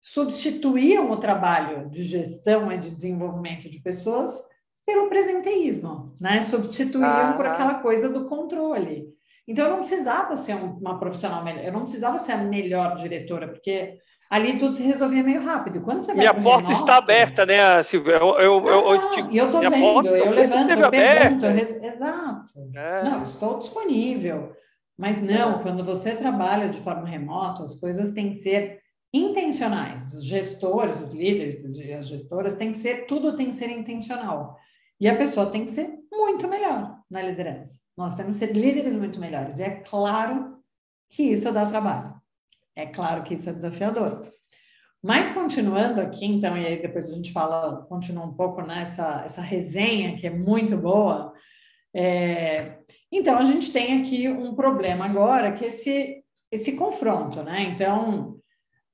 [0.00, 4.36] substituíam o trabalho de gestão e de desenvolvimento de pessoas
[4.84, 6.42] pelo presenteísmo, né?
[6.42, 9.06] Substituíam ah, por aquela coisa do controle.
[9.46, 13.48] Então eu não precisava ser uma profissional melhor, eu não precisava ser a melhor diretora,
[13.48, 13.98] porque
[14.32, 15.82] ali tudo se resolvia meio rápido.
[15.82, 18.14] Quando você minha porta remoto, está aberta, né, Silvia?
[18.14, 21.46] Eu, eu, eu, eu, e eu estou vendo, eu levanto, eu pergunto,
[21.84, 22.52] exato.
[22.74, 23.04] É.
[23.04, 24.56] Não, estou disponível.
[24.96, 25.62] Mas não, é.
[25.62, 28.80] quando você trabalha de forma remota, as coisas têm que ser
[29.12, 30.14] intencionais.
[30.14, 31.62] Os gestores, os líderes,
[31.98, 34.56] as gestoras, tem que ser, tudo tem que ser intencional.
[34.98, 37.78] E a pessoa tem que ser muito melhor na liderança.
[37.94, 39.58] Nós temos que ser líderes muito melhores.
[39.58, 40.56] E é claro
[41.10, 42.21] que isso dá trabalho.
[42.74, 44.30] É claro que isso é desafiador.
[45.02, 49.40] Mas continuando aqui, então, e aí depois a gente fala, continua um pouco nessa essa
[49.42, 51.32] resenha que é muito boa.
[51.94, 52.78] É,
[53.10, 57.62] então, a gente tem aqui um problema agora, que é esse, esse confronto, né?
[57.64, 58.38] Então,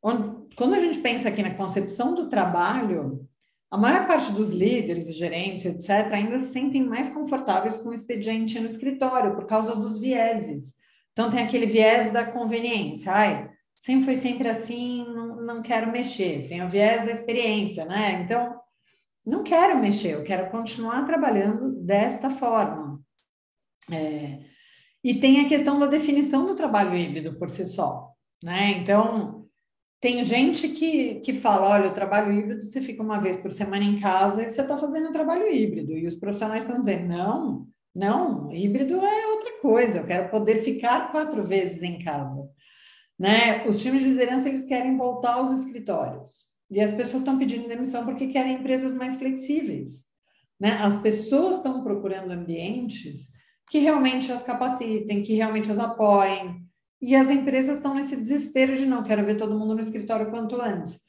[0.02, 3.24] onde, quando a gente pensa aqui na concepção do trabalho,
[3.70, 7.94] a maior parte dos líderes e gerentes, etc., ainda se sentem mais confortáveis com o
[7.94, 10.74] expediente no escritório, por causa dos vieses.
[11.12, 13.12] Então, tem aquele viés da conveniência.
[13.12, 16.48] Ai, sempre foi sempre assim, não, não quero mexer.
[16.48, 18.20] Tem o viés da experiência, né?
[18.22, 18.60] Então,
[19.24, 23.00] não quero mexer, eu quero continuar trabalhando desta forma.
[23.90, 24.40] É,
[25.02, 28.12] e tem a questão da definição do trabalho híbrido por si só,
[28.42, 28.72] né?
[28.72, 29.46] Então,
[30.00, 33.84] tem gente que, que fala, olha, o trabalho híbrido você fica uma vez por semana
[33.84, 35.92] em casa e você está fazendo trabalho híbrido.
[35.92, 41.10] E os profissionais estão dizendo, não, não, híbrido é outra coisa, eu quero poder ficar
[41.10, 42.48] quatro vezes em casa.
[43.18, 43.66] Né?
[43.66, 48.04] Os times de liderança eles querem voltar aos escritórios e as pessoas estão pedindo demissão
[48.04, 50.04] porque querem empresas mais flexíveis.
[50.60, 50.72] Né?
[50.80, 53.28] As pessoas estão procurando ambientes
[53.70, 56.62] que realmente as capacitem, que realmente as apoiem.
[57.00, 60.60] E as empresas estão nesse desespero de não quero ver todo mundo no escritório quanto
[60.60, 61.00] antes.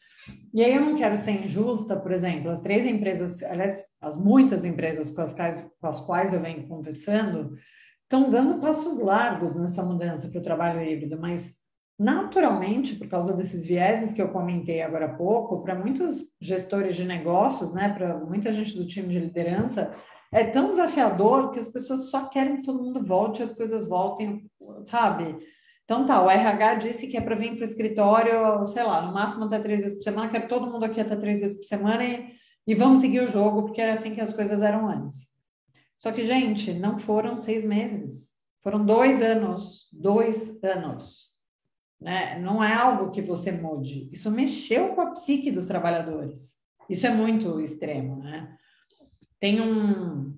[0.54, 4.66] E aí eu não quero ser injusta, por exemplo, as três empresas, aliás, as muitas
[4.66, 7.56] empresas com as quais, com as quais eu venho conversando,
[8.04, 11.59] estão dando passos largos nessa mudança para o trabalho híbrido, mas
[12.00, 17.04] naturalmente, por causa desses vieses que eu comentei agora há pouco, para muitos gestores de
[17.04, 19.94] negócios, né, para muita gente do time de liderança,
[20.32, 24.50] é tão desafiador que as pessoas só querem que todo mundo volte, as coisas voltem,
[24.86, 25.38] sabe?
[25.84, 29.14] Então tá, o RH disse que é para vir para o escritório, sei lá, no
[29.14, 32.06] máximo até três vezes por semana, quero todo mundo aqui até três vezes por semana
[32.06, 32.34] e,
[32.66, 35.28] e vamos seguir o jogo, porque era assim que as coisas eram antes.
[35.98, 38.30] Só que, gente, não foram seis meses,
[38.64, 41.29] foram dois anos, dois anos
[42.00, 42.40] né?
[42.40, 44.10] Não é algo que você mude.
[44.12, 46.56] Isso mexeu com a psique dos trabalhadores.
[46.90, 48.56] Isso é muito extremo, né?
[49.40, 50.38] Tem um,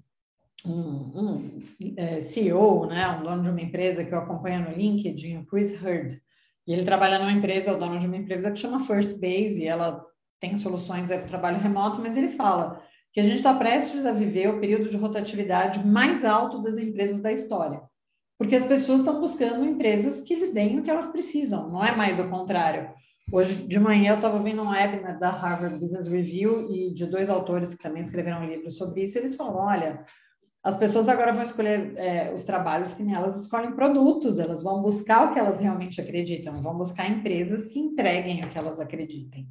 [0.65, 1.63] um, um
[1.95, 5.73] é, CEO, né, um dono de uma empresa que eu acompanho no LinkedIn, o Chris
[5.81, 6.21] Hurd,
[6.67, 9.61] e ele trabalha numa empresa, é o dono de uma empresa que chama First Base,
[9.61, 10.05] e ela
[10.39, 14.49] tem soluções para trabalho remoto, mas ele fala que a gente está prestes a viver
[14.49, 17.81] o período de rotatividade mais alto das empresas da história
[18.41, 21.95] porque as pessoas estão buscando empresas que lhes deem o que elas precisam, não é
[21.95, 22.89] mais o contrário.
[23.31, 27.29] Hoje de manhã eu estava vendo um webinar da Harvard Business Review e de dois
[27.29, 30.03] autores que também escreveram um livro sobre isso, eles falam, olha,
[30.63, 35.29] as pessoas agora vão escolher é, os trabalhos que elas escolhem produtos, elas vão buscar
[35.29, 39.47] o que elas realmente acreditam, vão buscar empresas que entreguem o que elas acreditem.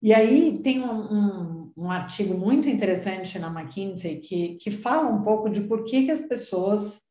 [0.00, 5.24] E aí tem um, um, um artigo muito interessante na McKinsey que, que fala um
[5.24, 7.09] pouco de por que, que as pessoas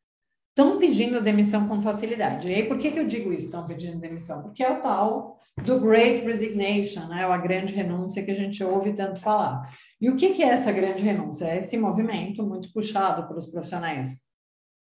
[0.59, 2.49] estão pedindo demissão com facilidade.
[2.49, 4.41] E aí, por que, que eu digo isso, estão pedindo demissão?
[4.41, 7.23] Porque é o tal do Great Resignation, né?
[7.23, 9.73] a grande renúncia que a gente ouve tanto falar.
[10.01, 11.45] E o que, que é essa grande renúncia?
[11.45, 14.25] É esse movimento muito puxado pelos profissionais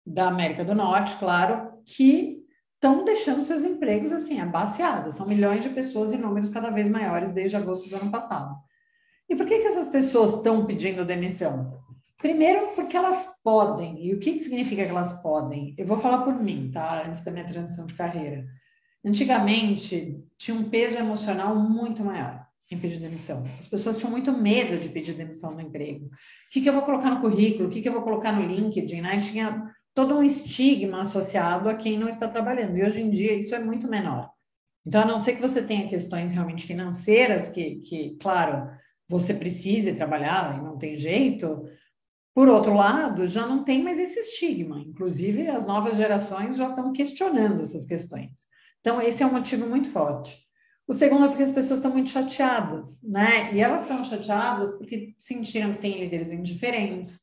[0.06, 2.42] da América do Norte, claro, que
[2.74, 5.14] estão deixando seus empregos assim, abaciadas.
[5.14, 8.54] São milhões de pessoas e números cada vez maiores desde agosto do ano passado.
[9.30, 11.82] E por que, que essas pessoas estão pedindo demissão?
[12.24, 14.02] Primeiro, porque elas podem.
[14.02, 15.74] E o que, que significa que elas podem?
[15.76, 17.06] Eu vou falar por mim, tá?
[17.06, 18.46] Antes da minha transição de carreira.
[19.04, 22.42] Antigamente, tinha um peso emocional muito maior.
[22.70, 23.44] em pedir demissão.
[23.60, 26.06] As pessoas tinham muito medo de pedir demissão no emprego.
[26.06, 26.10] O
[26.50, 27.68] que, que eu vou colocar no currículo?
[27.68, 29.02] O que, que eu vou colocar no LinkedIn?
[29.02, 29.20] Né?
[29.20, 32.78] Tinha todo um estigma associado a quem não está trabalhando.
[32.78, 34.30] E hoje em dia isso é muito menor.
[34.86, 38.66] Então, a não ser que você tenha questões realmente financeiras, que, que claro,
[39.06, 41.68] você precise trabalhar e não tem jeito,
[42.34, 44.80] por outro lado, já não tem mais esse estigma.
[44.80, 48.32] Inclusive, as novas gerações já estão questionando essas questões.
[48.80, 50.44] Então, esse é um motivo muito forte.
[50.86, 53.54] O segundo é porque as pessoas estão muito chateadas, né?
[53.54, 57.20] E elas estão chateadas porque sentiram que tem líderes indiferentes,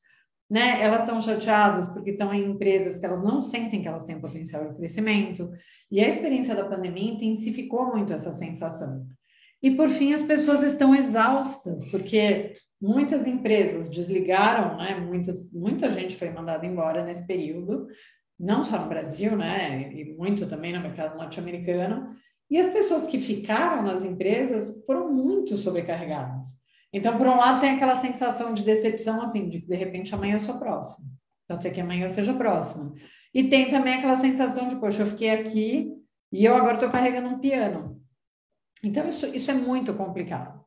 [0.49, 0.81] né?
[0.81, 4.67] Elas estão chateadas porque estão em empresas que elas não sentem que elas têm potencial
[4.67, 5.51] de crescimento.
[5.91, 9.05] E a experiência da pandemia intensificou muito essa sensação.
[9.61, 14.99] E por fim, as pessoas estão exaustas, porque muitas empresas desligaram, né?
[14.99, 17.87] Muitas, muita gente foi mandada embora nesse período,
[18.39, 19.93] não só no Brasil, né?
[19.93, 22.15] E muito também no mercado norte-americano.
[22.49, 26.47] E as pessoas que ficaram nas empresas foram muito sobrecarregadas.
[26.91, 30.35] Então, por um lado, tem aquela sensação de decepção, assim, de que de repente amanhã
[30.35, 31.07] eu sou próxima.
[31.47, 32.93] Pode ser que amanhã eu seja próxima.
[33.33, 35.93] E tem também aquela sensação de, poxa, eu fiquei aqui
[36.31, 38.01] e eu agora estou carregando um piano.
[38.83, 40.60] Então, isso, isso é muito complicado.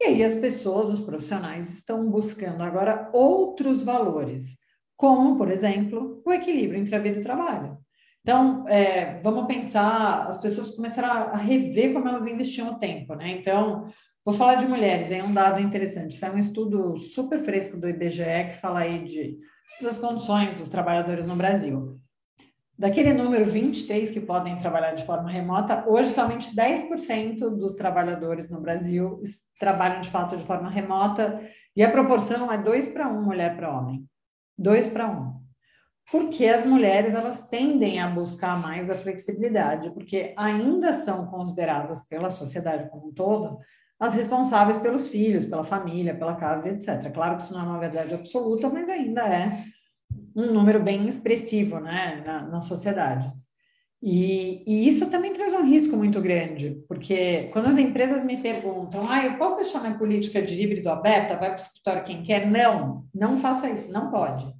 [0.00, 4.56] E aí, as pessoas, os profissionais, estão buscando agora outros valores,
[4.96, 7.78] como, por exemplo, o equilíbrio entre a vida e o trabalho.
[8.22, 13.30] Então, é, vamos pensar, as pessoas começaram a rever como elas investiam o tempo, né?
[13.30, 13.90] Então,
[14.24, 16.18] Vou falar de mulheres, é um dado interessante.
[16.18, 19.38] Foi um estudo super fresco do IBGE que fala aí de,
[19.80, 21.98] das condições dos trabalhadores no Brasil.
[22.78, 28.60] Daquele número 23 que podem trabalhar de forma remota, hoje somente 10% dos trabalhadores no
[28.60, 29.22] Brasil
[29.60, 31.40] trabalham de fato de forma remota
[31.76, 34.04] e a proporção é 2 para 1 mulher para homem.
[34.58, 35.38] 2 para 1.
[36.10, 42.30] Porque as mulheres elas tendem a buscar mais a flexibilidade, porque ainda são consideradas pela
[42.30, 43.60] sociedade como um todo
[44.00, 47.12] as responsáveis pelos filhos, pela família, pela casa, etc.
[47.12, 49.62] Claro que isso não é uma verdade absoluta, mas ainda é
[50.34, 53.30] um número bem expressivo né, na, na sociedade.
[54.02, 59.04] E, e, isso também traz um risco muito grande, porque quando as empresas me perguntam,
[59.06, 62.50] ah, eu posso deixar minha política de híbrido aberta, vai para o escritório quem quer?
[62.50, 64.50] Não, não faça isso, não pode.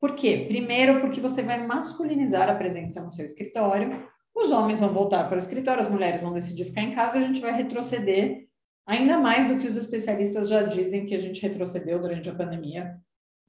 [0.00, 0.46] Por quê?
[0.48, 5.36] Primeiro, porque você vai masculinizar a presença no seu escritório, os homens vão voltar para
[5.36, 8.46] o escritório, as mulheres vão decidir ficar em casa, a gente vai retroceder
[8.86, 12.96] ainda mais do que os especialistas já dizem que a gente retrocedeu durante a pandemia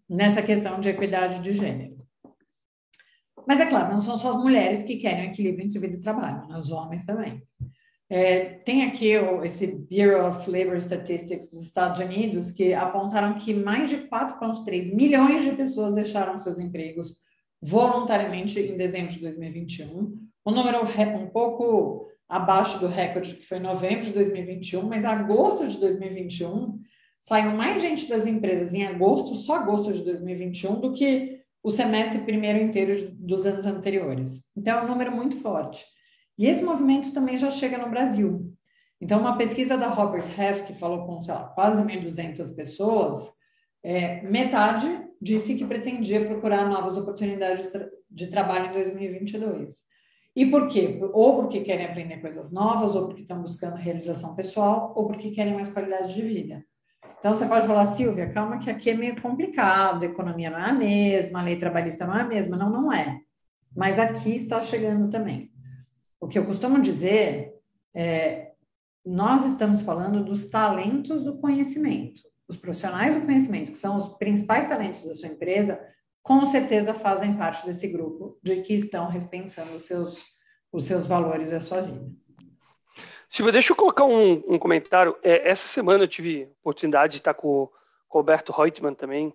[0.09, 2.02] nessa questão de equidade de gênero.
[3.47, 6.47] Mas é claro, não são só as mulheres que querem equilíbrio entre vida e trabalho,
[6.47, 6.58] né?
[6.58, 7.41] os homens também.
[8.10, 13.53] É, tem aqui o, esse Bureau of Labor Statistics dos Estados Unidos que apontaram que
[13.53, 17.17] mais de 4,3 milhões de pessoas deixaram seus empregos
[17.62, 20.19] voluntariamente em dezembro de 2021.
[20.45, 20.82] Um número
[21.17, 26.79] um pouco abaixo do recorde que foi novembro de 2021, mas agosto de 2021
[27.19, 32.19] saiu mais gente das empresas em agosto, só agosto de 2021, do que o semestre
[32.19, 34.43] primeiro inteiro dos anos anteriores.
[34.56, 35.86] Então, é um número muito forte.
[36.38, 38.54] E esse movimento também já chega no Brasil.
[38.99, 43.32] Então, uma pesquisa da Robert Half, que falou com, lá, quase 1.200 pessoas,
[43.82, 47.71] é, metade disse que pretendia procurar novas oportunidades
[48.10, 49.76] de trabalho em 2022.
[50.36, 50.99] E por quê?
[51.13, 55.54] Ou porque querem aprender coisas novas, ou porque estão buscando realização pessoal, ou porque querem
[55.54, 56.63] mais qualidade de vida.
[57.23, 60.69] Então, você pode falar, Silvia, calma que aqui é meio complicado, a economia não é
[60.69, 62.57] a mesma, a lei trabalhista não é a mesma.
[62.57, 63.21] Não, não é.
[63.73, 65.49] Mas aqui está chegando também.
[66.19, 67.53] O que eu costumo dizer
[67.95, 68.51] é,
[69.05, 72.21] nós estamos falando dos talentos do conhecimento.
[72.45, 75.79] Os profissionais do conhecimento, que são os principais talentos da sua empresa,
[76.21, 80.25] com certeza fazem parte desse grupo de que estão repensando os seus,
[80.73, 82.05] os seus valores e a sua vida.
[83.34, 85.17] Silvia, deixa eu colocar um, um comentário.
[85.24, 87.74] É, essa semana eu tive oportunidade de estar com o
[88.08, 89.34] Roberto Reutemann também,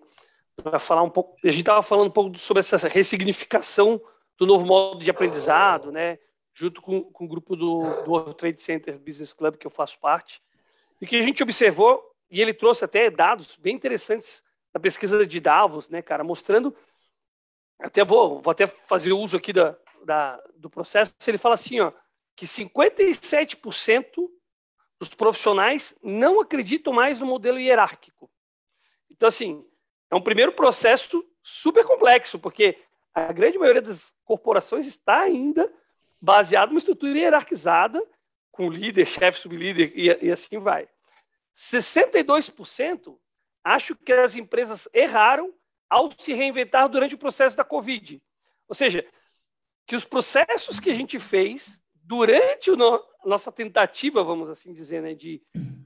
[0.55, 1.35] para falar um pouco.
[1.43, 4.01] A gente estava falando um pouco sobre essa ressignificação
[4.37, 6.17] do novo modo de aprendizado, né?
[6.53, 9.99] Junto com, com o grupo do, do World Trade Center Business Club, que eu faço
[9.99, 10.41] parte.
[11.01, 15.41] E que a gente observou, e ele trouxe até dados bem interessantes da pesquisa de
[15.41, 16.73] Davos, né, cara, mostrando.
[17.77, 21.13] Até vou, vou até fazer uso aqui da, da, do processo.
[21.27, 21.91] Ele fala assim, ó,
[22.39, 24.29] que 57%
[24.97, 28.31] dos profissionais não acreditam mais no modelo hierárquico.
[29.11, 29.65] Então, assim,
[30.09, 32.77] é um primeiro processo super complexo, porque
[33.13, 35.69] a grande maioria das corporações está ainda
[36.21, 38.01] baseada numa estrutura hierarquizada,
[38.51, 40.87] com líder, chefe, sublíder e, e assim vai.
[41.53, 43.19] 62%
[43.65, 45.53] acho que as empresas erraram
[45.89, 48.23] ao se reinventar durante o processo da Covid.
[48.65, 49.05] Ou seja,
[49.85, 55.13] que os processos que a gente fez durante no, nossa tentativa, vamos assim dizer, né,
[55.13, 55.43] de,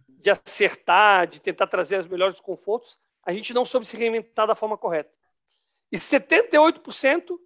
[0.07, 4.55] de acertar, de tentar trazer os melhores confortos, a gente não soube se reinventar da
[4.55, 5.13] forma correta.
[5.91, 7.37] E 78%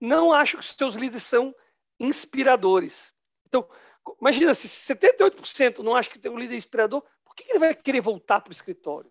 [0.00, 1.54] não acham que os seus líderes são
[2.00, 3.14] inspiradores.
[3.46, 3.64] Então,
[4.20, 8.00] imagina, se 78% não acha que tem um líder inspirador, por que ele vai querer
[8.00, 9.10] voltar para o escritório?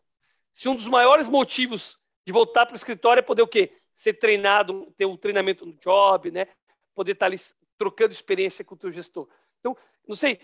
[0.53, 3.77] Se um dos maiores motivos de voltar para o escritório é poder o quê?
[3.93, 6.47] Ser treinado, ter um treinamento no job, né?
[6.93, 7.37] Poder estar ali
[7.77, 9.27] trocando experiência com o teu gestor.
[9.59, 10.39] Então, não sei,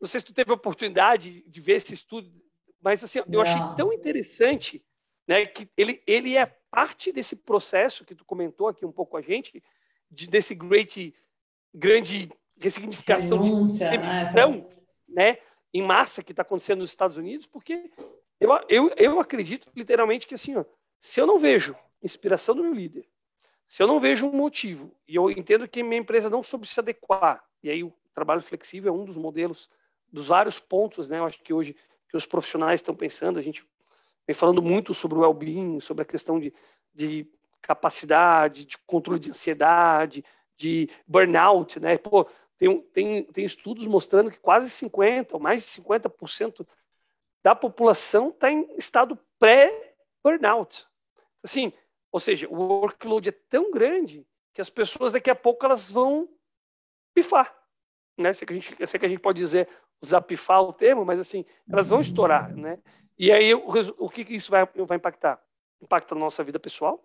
[0.00, 2.30] não sei se tu teve a oportunidade de ver esse estudo,
[2.80, 4.84] mas assim, eu achei tão interessante,
[5.26, 9.16] né, que ele, ele é parte desse processo que tu comentou aqui um pouco com
[9.16, 9.62] a gente,
[10.10, 11.14] de, desse great,
[11.72, 14.68] grande ressignificação Renúncia, de demissão,
[15.08, 15.38] né, né,
[15.72, 17.90] em massa que está acontecendo nos Estados Unidos, porque
[18.38, 20.64] eu, eu, eu acredito literalmente que assim, ó,
[21.00, 23.08] se eu não vejo inspiração do meu líder,
[23.66, 26.78] se eu não vejo um motivo, e eu entendo que minha empresa não soube se
[26.78, 29.70] adequar, e aí o trabalho flexível é um dos modelos,
[30.12, 31.18] dos vários pontos, né?
[31.18, 31.76] Eu acho que hoje
[32.08, 33.66] que os profissionais estão pensando, a gente
[34.26, 36.54] vem falando muito sobre o well-being, sobre a questão de,
[36.94, 37.26] de
[37.60, 40.24] capacidade, de controle de ansiedade,
[40.56, 41.96] de burnout, né?
[41.98, 46.66] Pô, tem, tem, tem estudos mostrando que quase 50% ou mais de 50%
[47.42, 50.86] da população está em estado pré-burnout.
[51.42, 51.72] Assim,
[52.14, 56.28] ou seja, o workload é tão grande que as pessoas daqui a pouco elas vão
[57.12, 57.52] pifar.
[58.16, 58.32] Né?
[58.32, 59.68] Sei, que a gente, sei que a gente pode dizer,
[60.00, 62.54] usar pifar o termo, mas assim, elas vão estourar.
[62.54, 62.78] Né?
[63.18, 63.64] E aí o,
[63.98, 65.42] o que, que isso vai, vai impactar?
[65.82, 67.04] Impacta na nossa vida pessoal,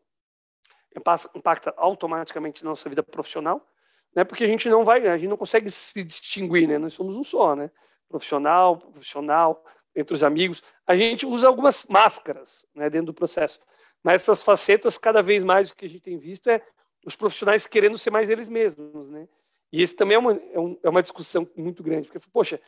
[1.36, 3.68] impacta automaticamente na nossa vida profissional,
[4.16, 4.24] né?
[4.24, 6.78] Porque a gente não vai, a gente não consegue se distinguir, né?
[6.78, 7.72] Nós somos um só, né?
[8.08, 10.62] Profissional, profissional, entre os amigos.
[10.86, 12.92] A gente usa algumas máscaras, né?
[12.92, 13.60] Dentro do processo.
[14.04, 16.62] Mas essas facetas, cada vez mais o que a gente tem visto é
[17.06, 19.28] os profissionais querendo ser mais eles mesmos, né?
[19.72, 22.60] E esse também é uma, é, um, é uma discussão muito grande, porque, poxa,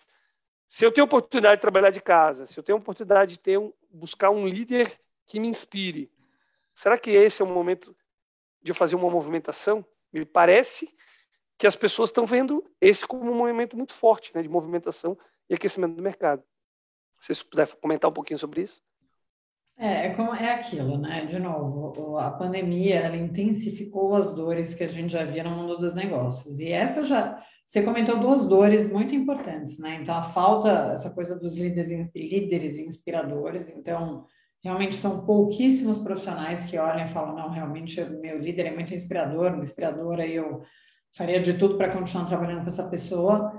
[0.68, 3.74] se eu tenho oportunidade de trabalhar de casa, se eu tenho oportunidade de ter um,
[3.90, 6.12] buscar um líder que me inspire,
[6.74, 7.96] será que esse é o momento
[8.62, 9.86] de eu fazer uma movimentação?
[10.14, 10.94] Me parece
[11.58, 15.18] que as pessoas estão vendo esse como um movimento muito forte, né, de movimentação
[15.50, 16.44] e aquecimento do mercado.
[17.20, 18.82] Se você puder comentar um pouquinho sobre isso.
[19.82, 21.26] É, é, é aquilo, né?
[21.26, 25.80] De novo, a pandemia ela intensificou as dores que a gente já via no mundo
[25.80, 26.60] dos negócios.
[26.60, 27.44] E essa já.
[27.66, 29.98] Você comentou duas dores muito importantes, né?
[30.00, 33.70] Então, a falta, essa coisa dos líderes, líderes inspiradores.
[33.70, 34.26] Então,
[34.64, 39.52] realmente são pouquíssimos profissionais que olham e falam: não, realmente, meu líder é muito inspirador,
[39.54, 40.62] uma inspiradora, e eu
[41.18, 43.52] faria de tudo para continuar trabalhando com essa pessoa.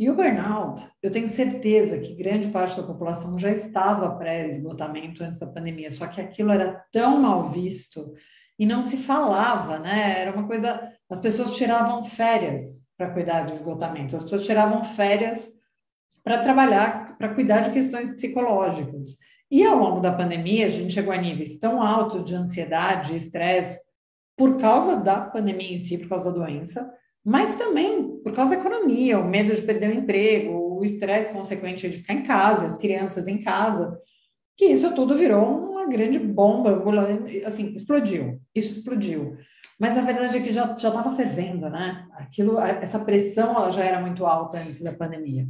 [0.00, 5.38] E o burnout, eu tenho certeza que grande parte da população já estava pré-esgotamento antes
[5.38, 8.14] da pandemia, só que aquilo era tão mal visto
[8.58, 10.18] e não se falava, né?
[10.18, 10.90] Era uma coisa.
[11.10, 15.46] As pessoas tiravam férias para cuidar de esgotamento, as pessoas tiravam férias
[16.24, 19.18] para trabalhar, para cuidar de questões psicológicas.
[19.50, 23.78] E ao longo da pandemia, a gente chegou a níveis tão altos de ansiedade, estresse,
[24.34, 26.90] por causa da pandemia em si, por causa da doença,
[27.24, 31.88] mas também por causa da economia, o medo de perder o emprego, o estresse consequente
[31.88, 33.98] de ficar em casa, as crianças em casa,
[34.56, 36.82] que isso tudo virou uma grande bomba,
[37.46, 39.36] assim, explodiu, isso explodiu.
[39.78, 42.06] Mas a verdade é que já estava fervendo, né?
[42.12, 45.46] Aquilo, essa pressão ela já era muito alta antes da pandemia.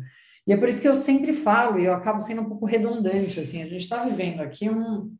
[0.46, 3.40] E é por isso que eu sempre falo, e eu acabo sendo um pouco redundante,
[3.40, 5.14] assim, a gente está vivendo aqui um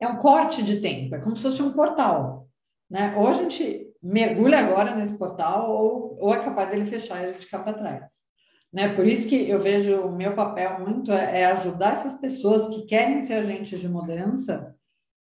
[0.00, 2.48] é um corte de tempo, é como se fosse um portal,
[2.90, 3.14] né?
[3.18, 7.44] Ou a gente mergulha agora nesse portal ou, ou é capaz dele fechar e gente
[7.46, 8.20] ficar para trás.
[8.72, 8.94] Né?
[8.94, 12.86] Por isso que eu vejo o meu papel muito é, é ajudar essas pessoas que
[12.86, 14.74] querem ser agentes de mudança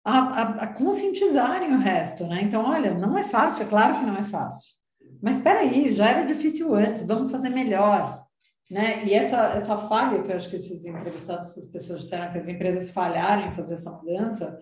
[0.05, 2.41] a, a, a, conscientizarem o resto, né?
[2.43, 4.73] Então, olha, não é fácil, é claro que não é fácil.
[5.21, 8.21] Mas espera aí, já era difícil antes, vamos fazer melhor,
[8.69, 9.05] né?
[9.05, 12.49] E essa essa falha que eu acho que esses entrevistados, essas pessoas disseram que as
[12.49, 14.59] empresas falharam em fazer essa mudança,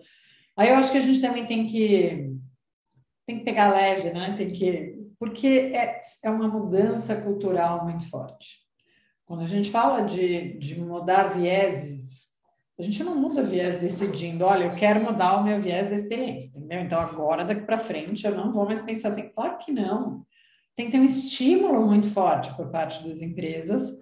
[0.56, 2.31] aí eu acho que a gente também tem que
[3.26, 4.34] tem que pegar leve, né?
[4.36, 8.58] Tem que porque é, é uma mudança cultural muito forte.
[9.24, 12.26] Quando a gente fala de, de mudar vieses,
[12.76, 16.48] a gente não muda viés decidindo, olha, eu quero mudar o meu viés da experiência,
[16.48, 16.80] entendeu?
[16.80, 20.26] Então agora daqui para frente eu não vou mais pensar assim, claro que não.
[20.74, 23.92] Tem que ter um estímulo muito forte por parte das empresas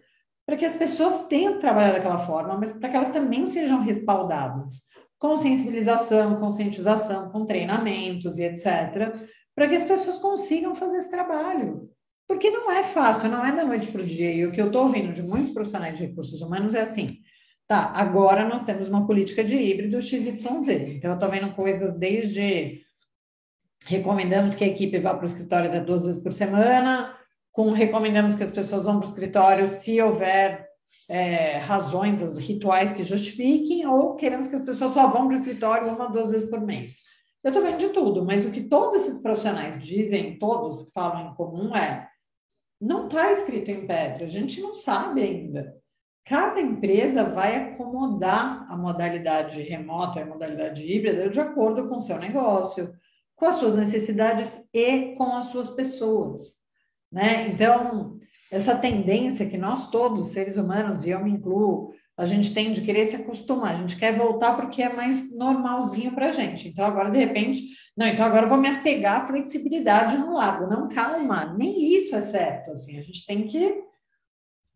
[0.47, 3.83] para que as pessoas tenham que trabalhar daquela forma, mas para que elas também sejam
[3.83, 4.81] respaldadas
[5.21, 9.15] com sensibilização, conscientização, com treinamentos e etc.,
[9.55, 11.91] para que as pessoas consigam fazer esse trabalho.
[12.27, 14.33] Porque não é fácil, não é da noite para o dia.
[14.33, 17.19] E o que eu estou ouvindo de muitos profissionais de recursos humanos é assim:
[17.69, 20.41] tá, agora nós temos uma política de híbrido XYZ.
[20.69, 22.81] Então, eu estou vendo coisas desde
[23.85, 27.15] recomendamos que a equipe vá para o escritório duas vezes por semana,
[27.53, 30.70] com recomendamos que as pessoas vão para o escritório se houver
[31.09, 35.89] é, razões, rituais que justifiquem, ou queremos que as pessoas só vão para o escritório
[35.89, 36.99] uma ou duas vezes por mês.
[37.43, 41.31] Eu estou vendo de tudo, mas o que todos esses profissionais dizem, todos que falam
[41.31, 42.09] em comum, é
[42.81, 45.75] não está escrito em pedra, a gente não sabe ainda.
[46.25, 52.19] Cada empresa vai acomodar a modalidade remota a modalidade híbrida de acordo com o seu
[52.19, 52.95] negócio,
[53.35, 56.61] com as suas necessidades e com as suas pessoas.
[57.11, 57.49] Né?
[57.49, 58.19] Então,
[58.51, 62.83] essa tendência que nós todos, seres humanos, e eu me incluo, a gente tem de
[62.83, 66.69] querer se acostumar, a gente quer voltar porque é mais normalzinho para a gente.
[66.69, 67.63] Então, agora, de repente,
[67.97, 70.67] não, então agora eu vou me apegar à flexibilidade no lago.
[70.67, 72.73] Não, calma, nem isso é certo.
[72.73, 73.83] Assim, a gente tem que.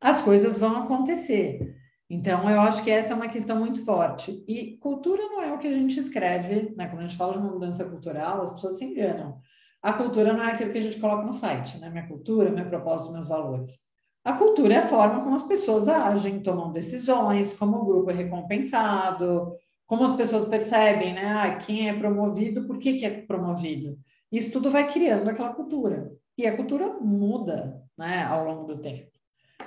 [0.00, 1.74] As coisas vão acontecer.
[2.08, 4.44] Então, eu acho que essa é uma questão muito forte.
[4.46, 6.86] E cultura não é o que a gente escreve, né?
[6.86, 9.38] Quando a gente fala de uma mudança cultural, as pessoas se enganam.
[9.84, 11.90] A cultura não é aquilo que a gente coloca no site, né?
[11.90, 13.78] Minha cultura, meu propósito, meus valores.
[14.24, 18.14] A cultura é a forma como as pessoas agem, tomam decisões, como o grupo é
[18.14, 19.54] recompensado,
[19.86, 21.26] como as pessoas percebem, né?
[21.26, 23.98] Ah, quem é promovido, por que, que é promovido?
[24.32, 26.10] Isso tudo vai criando aquela cultura.
[26.38, 29.10] E a cultura muda né, ao longo do tempo.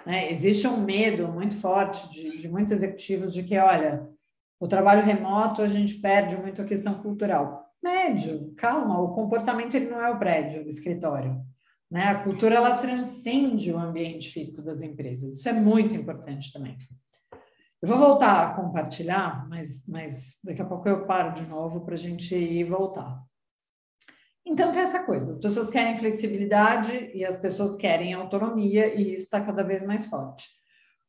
[0.04, 0.32] Né?
[0.32, 4.10] Existe um medo muito forte de, de muitos executivos de que, olha,
[4.60, 7.67] o trabalho remoto a gente perde muito a questão cultural.
[7.84, 11.42] Médio, calma, o comportamento ele não é o prédio, o escritório.
[11.90, 12.06] Né?
[12.06, 15.34] A cultura ela transcende o ambiente físico das empresas.
[15.34, 16.78] Isso é muito importante também.
[17.82, 21.94] Eu vou voltar a compartilhar, mas, mas daqui a pouco eu paro de novo para
[21.94, 23.24] a gente ir voltar.
[24.44, 29.26] Então, tem essa coisa: as pessoas querem flexibilidade e as pessoas querem autonomia, e isso
[29.26, 30.57] está cada vez mais forte.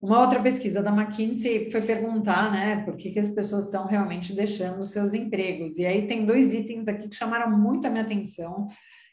[0.01, 4.33] Uma outra pesquisa da McKinsey foi perguntar, né, por que, que as pessoas estão realmente
[4.33, 5.77] deixando seus empregos.
[5.77, 8.69] E aí tem dois itens aqui que chamaram muito a minha atenção,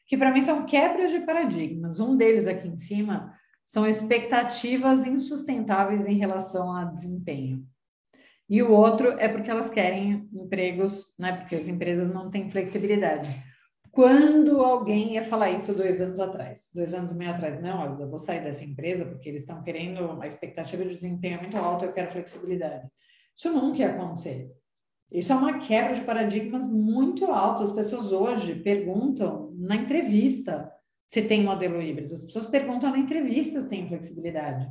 [0.06, 2.00] que para mim são quebras de paradigmas.
[2.00, 3.34] Um deles aqui em cima
[3.66, 7.66] são expectativas insustentáveis em relação a desempenho.
[8.48, 11.34] E o outro é porque elas querem empregos, né?
[11.34, 13.28] Porque as empresas não têm flexibilidade.
[13.96, 18.10] Quando alguém ia falar isso dois anos atrás, dois anos e meio atrás, não, eu
[18.10, 21.94] vou sair dessa empresa porque eles estão querendo uma expectativa de desempenho muito alta, eu
[21.94, 22.86] quero flexibilidade.
[23.34, 24.52] Isso nunca ia acontecer.
[25.10, 27.64] Isso é uma quebra de paradigmas muito alta.
[27.64, 30.70] As pessoas hoje perguntam na entrevista
[31.08, 32.16] se tem modelo híbrido.
[32.16, 34.68] As pessoas perguntam na entrevista se tem flexibilidade.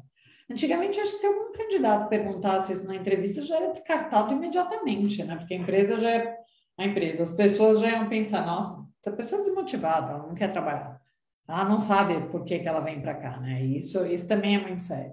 [0.50, 5.36] Antigamente, acho que se algum candidato perguntasse isso na entrevista, já era descartado imediatamente, né?
[5.36, 6.36] Porque a empresa já é
[6.76, 10.50] a empresa, as pessoas já iam pensar, nossa, essa pessoa é desmotivada, ela não quer
[10.50, 10.98] trabalhar.
[11.46, 13.62] Ela não sabe por que, que ela vem para cá, né?
[13.62, 15.12] isso, isso também é muito sério.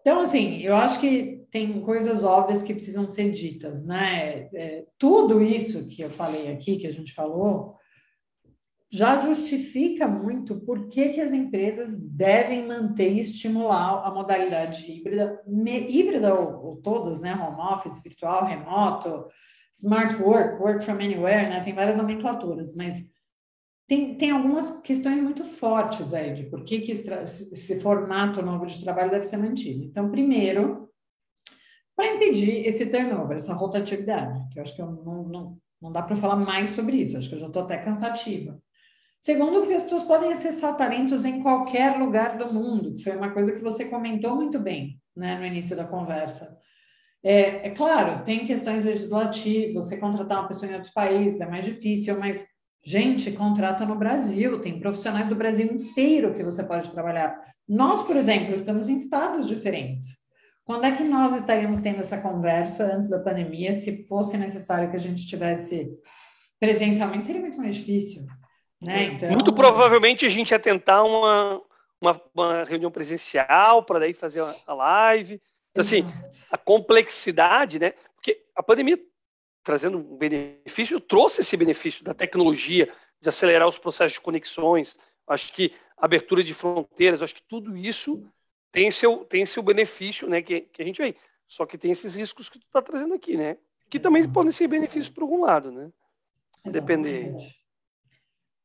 [0.00, 4.48] Então, assim, eu acho que tem coisas óbvias que precisam ser ditas, né?
[4.54, 7.76] É, tudo isso que eu falei aqui, que a gente falou,
[8.90, 15.42] já justifica muito por que, que as empresas devem manter e estimular a modalidade híbrida,
[15.46, 17.34] híbrida ou, ou, todas, né?
[17.34, 19.26] Home office, virtual, remoto,
[19.72, 21.60] smart work, work from anywhere, né?
[21.60, 23.04] Tem várias nomenclaturas, mas
[23.88, 28.80] tem, tem algumas questões muito fortes aí de por que, que esse, formato novo de
[28.82, 29.84] trabalho deve ser mantido.
[29.84, 30.88] Então, primeiro,
[31.94, 36.02] para impedir esse turnover, essa rotatividade, que eu acho que eu não, não, não dá
[36.02, 38.58] para falar mais sobre isso, acho que eu já estou até cansativa.
[39.20, 43.30] Segundo, porque as pessoas podem acessar talentos em qualquer lugar do mundo, que foi uma
[43.30, 46.58] coisa que você comentou muito bem né, no início da conversa.
[47.24, 51.64] É, é, claro, tem questões legislativas, você contratar uma pessoa em outros países é mais
[51.64, 52.44] difícil, mas,
[52.84, 57.38] gente, contrata no Brasil, tem profissionais do Brasil inteiro que você pode trabalhar.
[57.68, 60.20] Nós, por exemplo, estamos em estados diferentes.
[60.64, 64.96] Quando é que nós estaríamos tendo essa conversa antes da pandemia, se fosse necessário que
[64.96, 65.88] a gente tivesse
[66.58, 68.26] presencialmente, seria muito mais difícil.
[68.80, 69.04] Né?
[69.04, 69.30] Então...
[69.30, 71.60] Muito provavelmente a gente ia tentar uma,
[72.00, 75.40] uma, uma reunião presencial para daí fazer a live.
[75.72, 76.04] Então, assim,
[76.50, 77.92] a complexidade, né?
[78.14, 78.98] Porque a pandemia,
[79.64, 84.96] trazendo um benefício, trouxe esse benefício da tecnologia, de acelerar os processos de conexões.
[85.26, 88.22] Acho que abertura de fronteiras, acho que tudo isso
[88.70, 90.42] tem seu, tem seu benefício, né?
[90.42, 91.16] Que, que a gente vê.
[91.46, 93.56] Só que tem esses riscos que tu está trazendo aqui, né?
[93.88, 95.90] Que também podem ser benefícios por algum lado, né?
[96.64, 97.34] Depender.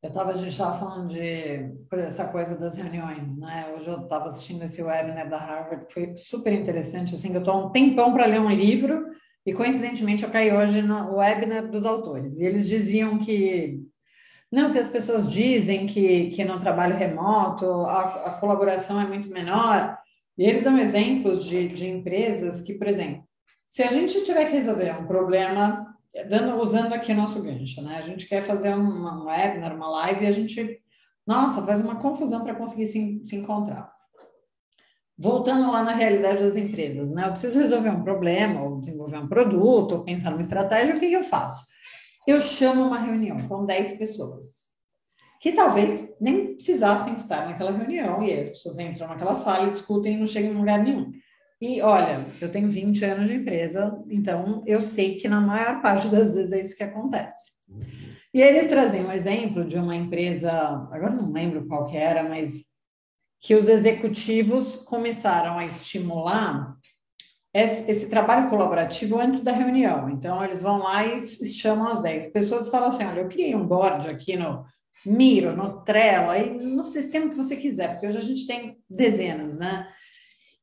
[0.00, 1.72] Eu tava, a gente estava falando de
[2.04, 3.74] essa coisa das reuniões, né?
[3.74, 7.66] Hoje eu estava assistindo esse webinar da Harvard, que foi super interessante, assim, eu estou
[7.66, 9.06] um tempão para ler um livro,
[9.44, 13.80] e coincidentemente eu caí hoje no webinar dos autores, e eles diziam que,
[14.52, 19.28] não, que as pessoas dizem que, que no trabalho remoto a, a colaboração é muito
[19.28, 19.98] menor,
[20.36, 23.24] e eles dão exemplos de, de empresas que, por exemplo,
[23.66, 25.87] se a gente tiver que resolver um problema
[26.24, 27.96] dando, usando aqui nosso gancho, né?
[27.98, 30.80] A gente quer fazer uma webinar, uma live, e a gente,
[31.26, 33.92] nossa, faz uma confusão para conseguir se, se encontrar.
[35.16, 37.24] voltando lá na realidade das empresas, né?
[37.24, 41.08] Eu preciso resolver um problema, ou desenvolver um produto, ou pensar numa estratégia, o que,
[41.08, 41.66] que eu faço?
[42.26, 44.68] Eu chamo uma reunião com 10 pessoas
[45.40, 49.72] que talvez nem precisassem estar naquela reunião, e aí as pessoas entram naquela sala e
[49.72, 51.12] discutem e não chegam em lugar nenhum.
[51.60, 56.08] E olha, eu tenho 20 anos de empresa, então eu sei que na maior parte
[56.08, 57.52] das vezes é isso que acontece.
[58.32, 60.52] E eles trazem um exemplo de uma empresa,
[60.92, 62.68] agora não lembro qual que era, mas
[63.40, 66.76] que os executivos começaram a estimular
[67.52, 70.10] esse, esse, trabalho colaborativo antes da reunião.
[70.10, 73.54] Então, eles vão lá e chamam as 10 pessoas e falam assim: olha, eu criei
[73.56, 74.64] um board aqui no
[75.06, 79.56] Miro, no Trello, aí no sistema que você quiser, porque hoje a gente tem dezenas,
[79.56, 79.88] né?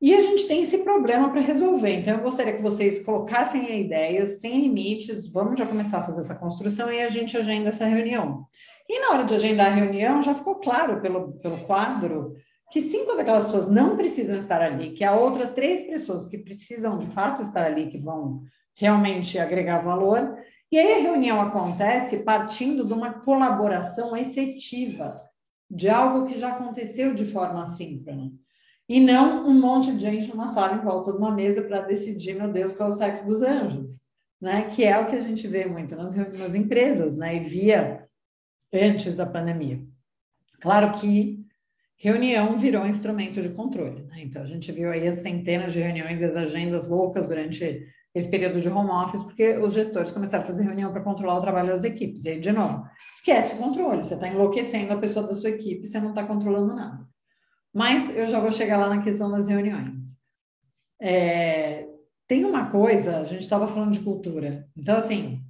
[0.01, 1.99] E a gente tem esse problema para resolver.
[1.99, 6.19] Então, eu gostaria que vocês colocassem a ideia, sem limites, vamos já começar a fazer
[6.19, 8.45] essa construção e a gente agenda essa reunião.
[8.87, 12.35] E na hora de agendar a reunião, já ficou claro pelo, pelo quadro
[12.71, 16.97] que cinco daquelas pessoas não precisam estar ali, que há outras três pessoas que precisam
[16.97, 18.43] de fato estar ali, que vão
[18.75, 20.37] realmente agregar valor.
[20.71, 25.21] E aí a reunião acontece partindo de uma colaboração efetiva,
[25.69, 28.31] de algo que já aconteceu de forma assíncrona.
[28.87, 32.35] E não um monte de gente numa sala em volta de uma mesa para decidir,
[32.35, 33.99] meu Deus, qual é o sexo dos anjos,
[34.39, 34.69] né?
[34.69, 37.35] Que é o que a gente vê muito nas, nas empresas, né?
[37.35, 38.07] E via
[38.71, 39.81] antes da pandemia.
[40.61, 41.43] Claro que
[41.97, 44.21] reunião virou um instrumento de controle, né?
[44.21, 48.29] Então a gente viu aí as centenas de reuniões e as agendas loucas durante esse
[48.29, 51.69] período de home office, porque os gestores começaram a fazer reunião para controlar o trabalho
[51.69, 52.23] das equipes.
[52.23, 55.85] E aí, de novo, esquece o controle, você está enlouquecendo a pessoa da sua equipe,
[55.85, 57.05] você não está controlando nada.
[57.75, 60.01] Mas eu já vou chegar lá na questão das reuniões.
[60.97, 61.85] É,
[62.25, 64.65] tem uma coisa, a gente estava falando de cultura.
[64.77, 65.41] Então, assim,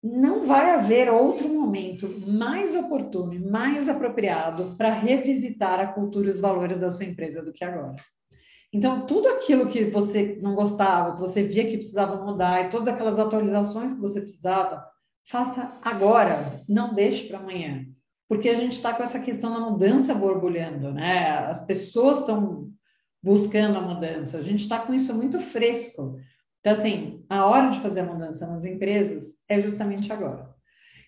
[0.00, 6.30] não vai haver outro momento mais oportuno e mais apropriado para revisitar a cultura e
[6.30, 7.96] os valores da sua empresa do que agora.
[8.72, 12.86] Então, tudo aquilo que você não gostava, que você via que precisava mudar, e todas
[12.86, 14.86] aquelas atualizações que você precisava,
[15.28, 17.84] faça agora, não deixe para amanhã
[18.34, 21.28] porque a gente está com essa questão da mudança borbulhando, né?
[21.28, 22.68] As pessoas estão
[23.22, 26.18] buscando a mudança, a gente está com isso muito fresco.
[26.58, 30.52] Então, assim, a hora de fazer a mudança nas empresas é justamente agora.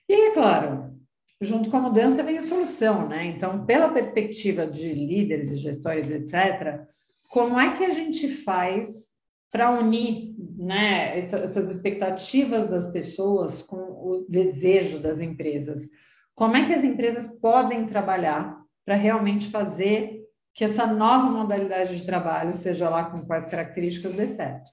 [0.08, 0.94] E aí, é claro,
[1.40, 3.24] junto com a mudança vem a solução, né?
[3.24, 6.86] Então, pela perspectiva de líderes e gestores, etc.,
[7.28, 9.08] como é que a gente faz
[9.50, 15.88] para unir né, essas expectativas das pessoas com o desejo das empresas?
[16.36, 20.20] Como é que as empresas podem trabalhar para realmente fazer
[20.54, 24.70] que essa nova modalidade de trabalho, seja lá com quais características, dê certo?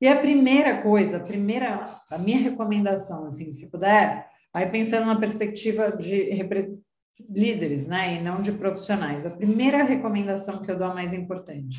[0.00, 5.18] E a primeira coisa, a primeira, a minha recomendação, assim, se puder, aí pensando na
[5.18, 6.30] perspectiva de
[7.28, 11.78] líderes, né, e não de profissionais, a primeira recomendação que eu dou a mais importante,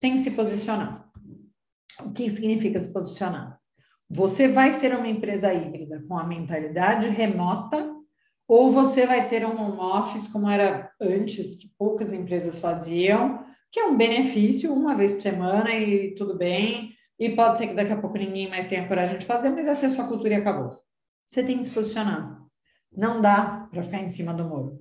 [0.00, 1.10] tem que se posicionar.
[2.00, 3.58] O que significa se posicionar?
[4.08, 7.93] Você vai ser uma empresa híbrida com a mentalidade remota
[8.46, 13.80] ou você vai ter um home office, como era antes, que poucas empresas faziam, que
[13.80, 17.92] é um benefício, uma vez por semana e tudo bem, e pode ser que daqui
[17.92, 20.36] a pouco ninguém mais tenha coragem de fazer, mas essa é a sua cultura e
[20.36, 20.78] acabou.
[21.30, 22.40] Você tem que se posicionar.
[22.96, 24.78] Não dá para ficar em cima do muro.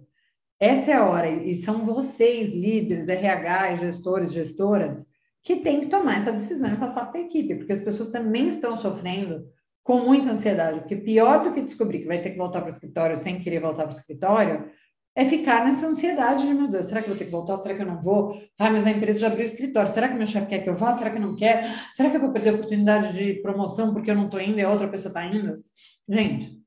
[0.60, 5.06] Essa é a hora, e são vocês, líderes, RH, gestores, gestoras,
[5.42, 8.48] que têm que tomar essa decisão e passar para a equipe, porque as pessoas também
[8.48, 9.46] estão sofrendo
[9.84, 12.74] com muita ansiedade, porque pior do que descobrir que vai ter que voltar para o
[12.74, 14.70] escritório sem querer voltar para o escritório,
[15.16, 17.58] é ficar nessa ansiedade de, meu Deus, será que eu vou ter que voltar?
[17.58, 18.42] Será que eu não vou?
[18.58, 19.94] Ah, mas a empresa já abriu o escritório.
[19.94, 20.94] Será que meu chefe quer que eu vá?
[20.94, 21.70] Será que não quer?
[21.94, 24.64] Será que eu vou perder a oportunidade de promoção porque eu não estou indo e
[24.64, 25.64] a outra pessoa está indo?
[26.10, 26.60] Gente,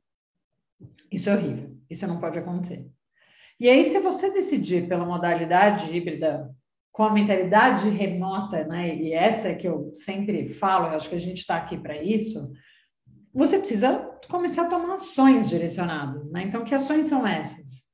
[1.10, 1.76] isso é horrível.
[1.90, 2.86] Isso não pode acontecer.
[3.58, 6.48] E aí, se você decidir pela modalidade híbrida
[6.92, 8.94] com a mentalidade remota, né?
[8.94, 12.52] E essa que eu sempre falo, eu acho que a gente está aqui para isso,
[13.36, 13.98] você precisa
[14.30, 16.44] começar a tomar ações direcionadas, né?
[16.44, 17.84] Então, que ações são essas?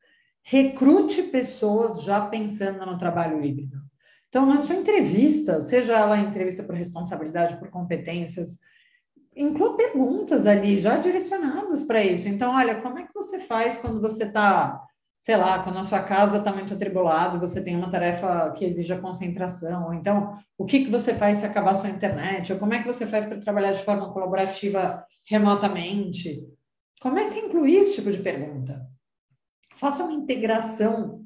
[0.42, 3.76] Recrute pessoas já pensando no trabalho híbrido.
[4.28, 8.56] Então, na sua entrevista, seja ela entrevista por responsabilidade, por competências,
[9.34, 12.28] inclua perguntas ali já direcionadas para isso.
[12.28, 14.80] Então, olha, como é que você faz quando você está,
[15.22, 18.92] sei lá, quando a sua casa está muito atribulada, você tem uma tarefa que exige
[18.92, 22.74] a concentração, ou então, o que, que você faz se acabar sua internet, ou como
[22.74, 26.42] é que você faz para trabalhar de forma colaborativa remotamente?
[27.00, 28.84] Comece a incluir esse tipo de pergunta.
[29.76, 31.24] Faça uma integração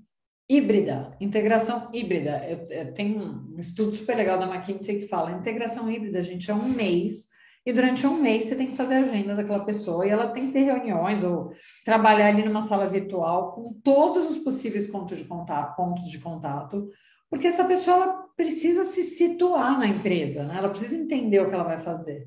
[0.48, 1.16] híbrida.
[1.18, 2.46] Integração híbrida.
[2.46, 6.54] Eu, eu, tem um estudo super legal da McKinsey que fala: integração híbrida, gente, é
[6.54, 7.28] um mês.
[7.66, 10.46] E durante um mês você tem que fazer a agenda daquela pessoa e ela tem
[10.46, 11.50] que ter reuniões ou
[11.84, 16.88] trabalhar ali numa sala virtual com todos os possíveis pontos de contato, pontos de contato
[17.30, 20.56] porque essa pessoa precisa se situar na empresa, né?
[20.58, 22.26] ela precisa entender o que ela vai fazer.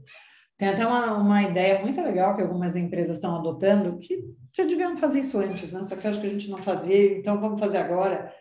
[0.57, 4.21] Tem até uma, uma ideia muito legal que algumas empresas estão adotando, que
[4.55, 5.83] já deviam fazer isso antes, né?
[5.83, 8.33] só que acho que a gente não fazia, então vamos fazer agora.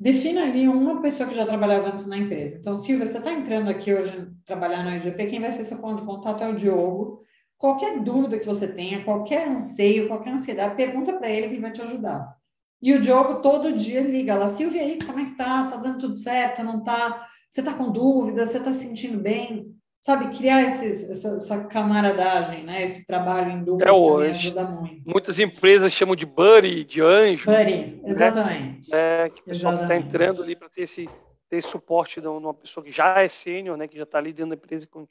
[0.00, 2.56] Defina ali uma pessoa que já trabalhava antes na empresa.
[2.56, 6.00] Então, Silvia, você está entrando aqui hoje trabalhar no IGP, quem vai ser seu ponto
[6.00, 7.22] de contato é o Diogo.
[7.56, 11.72] Qualquer dúvida que você tenha, qualquer anseio, qualquer ansiedade, pergunta para ele que ele vai
[11.72, 12.36] te ajudar.
[12.80, 15.66] E o Diogo todo dia liga lá, Silvia, aí, como é que tá?
[15.66, 16.62] Tá dando tudo certo?
[16.62, 17.26] Não tá?
[17.50, 18.46] Você tá com dúvida?
[18.46, 19.74] Você tá se sentindo bem?
[20.00, 22.82] Sabe, criar esses, essa, essa, camaradagem, né?
[22.82, 24.48] Esse trabalho em dupla é hoje.
[24.48, 25.02] ajuda muito.
[25.04, 27.50] Muitas empresas chamam de buddy, de anjo.
[27.50, 28.00] Buddy, né?
[28.04, 28.90] exatamente.
[28.90, 29.24] Né?
[29.24, 31.08] É, que o pessoal está entrando ali para ter esse,
[31.50, 33.88] ter suporte de uma pessoa que já é sênior, né?
[33.88, 35.08] Que já está ali dentro da empresa e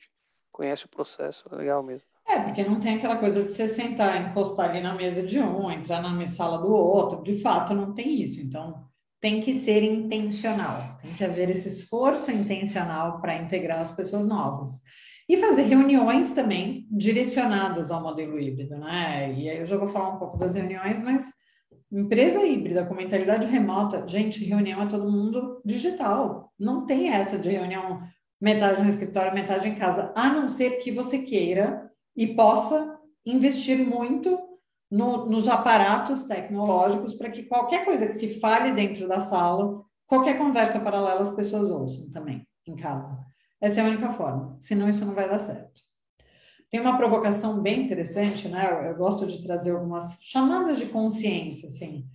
[0.52, 1.46] conhece o processo.
[1.52, 2.08] É legal mesmo.
[2.28, 5.70] É, porque não tem aquela coisa de você sentar, encostar ali na mesa de um,
[5.72, 7.24] entrar na sala do outro.
[7.24, 8.42] De fato, não tem isso.
[8.42, 8.87] Então,
[9.20, 11.00] tem que ser intencional.
[11.02, 14.72] Tem que haver esse esforço intencional para integrar as pessoas novas.
[15.30, 19.34] E fazer reuniões também direcionadas ao modelo híbrido, né?
[19.34, 21.26] E aí eu já vou falar um pouco das reuniões, mas
[21.92, 26.54] empresa híbrida com mentalidade remota, gente, reunião é todo mundo digital.
[26.58, 28.02] Não tem essa de reunião
[28.40, 33.78] metade no escritório, metade em casa, a não ser que você queira e possa investir
[33.78, 34.40] muito
[34.90, 40.38] no, nos aparatos tecnológicos para que qualquer coisa que se fale dentro da sala, qualquer
[40.38, 43.18] conversa paralela, as pessoas ouçam também em casa.
[43.60, 45.82] Essa é a única forma, senão isso não vai dar certo.
[46.70, 48.70] Tem uma provocação bem interessante, né?
[48.70, 52.06] Eu, eu gosto de trazer algumas chamadas de consciência, assim.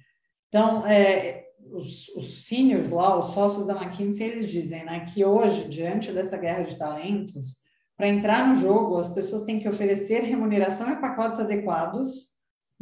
[0.48, 5.68] Então, é, os, os seniors lá, os sócios da McKinsey, eles dizem né, que hoje,
[5.68, 7.62] diante dessa guerra de talentos,
[7.96, 12.31] para entrar no jogo, as pessoas têm que oferecer remuneração e pacotes adequados,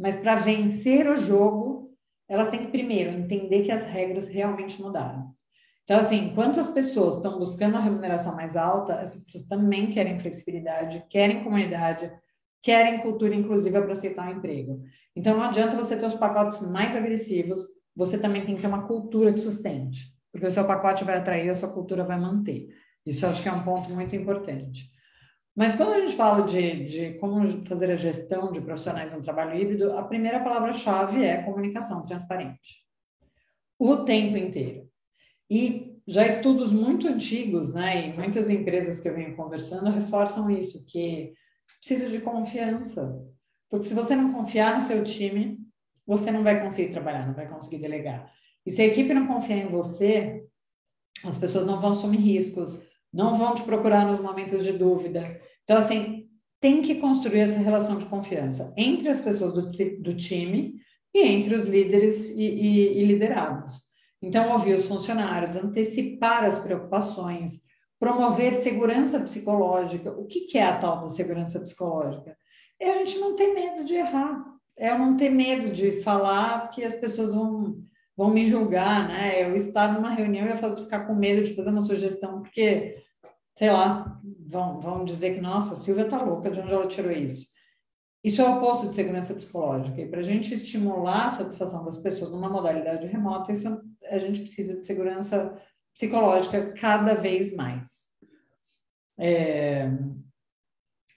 [0.01, 1.95] mas para vencer o jogo,
[2.27, 5.31] elas têm que primeiro entender que as regras realmente mudaram.
[5.83, 10.19] Então, assim, enquanto as pessoas estão buscando a remuneração mais alta, essas pessoas também querem
[10.19, 12.11] flexibilidade, querem comunidade,
[12.63, 14.81] querem cultura inclusiva para aceitar um emprego.
[15.15, 17.59] Então, não adianta você ter os pacotes mais agressivos,
[17.95, 21.49] você também tem que ter uma cultura que sustente, porque o seu pacote vai atrair,
[21.49, 22.69] a sua cultura vai manter.
[23.05, 24.89] Isso acho que é um ponto muito importante.
[25.55, 29.59] Mas quando a gente fala de, de como fazer a gestão de profissionais no trabalho
[29.59, 32.85] híbrido, a primeira palavra-chave é comunicação transparente.
[33.77, 34.89] O tempo inteiro.
[35.49, 40.85] E já estudos muito antigos, né, e muitas empresas que eu venho conversando reforçam isso,
[40.87, 41.33] que
[41.79, 43.21] precisa de confiança.
[43.69, 45.59] Porque se você não confiar no seu time,
[46.05, 48.31] você não vai conseguir trabalhar, não vai conseguir delegar.
[48.65, 50.45] E se a equipe não confiar em você,
[51.23, 52.81] as pessoas não vão assumir riscos,
[53.13, 55.39] não vão te procurar nos momentos de dúvida.
[55.63, 60.75] Então, assim, tem que construir essa relação de confiança entre as pessoas do, do time
[61.13, 63.81] e entre os líderes e, e, e liderados.
[64.21, 67.59] Então, ouvir os funcionários, antecipar as preocupações,
[67.99, 70.11] promover segurança psicológica.
[70.11, 72.37] O que, que é a tal da segurança psicológica?
[72.79, 74.43] É a gente não ter medo de errar,
[74.77, 77.83] é não ter medo de falar que as pessoas vão,
[78.21, 79.43] vão me julgar, né?
[79.43, 83.03] Eu estar numa reunião e eu faço, ficar com medo de fazer uma sugestão, porque
[83.57, 87.11] sei lá, vão, vão dizer que, nossa, a Silvia tá louca, de onde ela tirou
[87.11, 87.47] isso?
[88.23, 89.99] Isso é o oposto de segurança psicológica.
[89.99, 93.67] E para a gente estimular a satisfação das pessoas numa modalidade remota, isso
[94.05, 95.59] a gente precisa de segurança
[95.91, 98.07] psicológica cada vez mais.
[99.19, 99.89] É...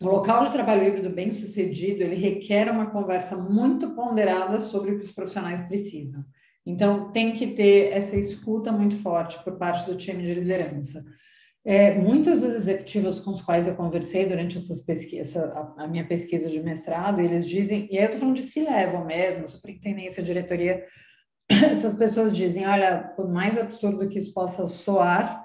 [0.01, 4.99] O local de trabalho híbrido bem sucedido, ele requer uma conversa muito ponderada sobre o
[4.99, 6.25] que os profissionais precisam.
[6.67, 11.05] Então, tem que ter essa escuta muito forte por parte do time de liderança.
[11.67, 16.07] É, muitos dos executivos com os quais eu conversei durante essas pesquisas, a, a, minha
[16.07, 20.23] pesquisa de mestrado, eles dizem, e aí eu estou falando de se levam mesmo, superintendência,
[20.23, 20.85] diretoria,
[21.49, 25.43] essas pessoas dizem, olha, por mais absurdo que isso possa soar,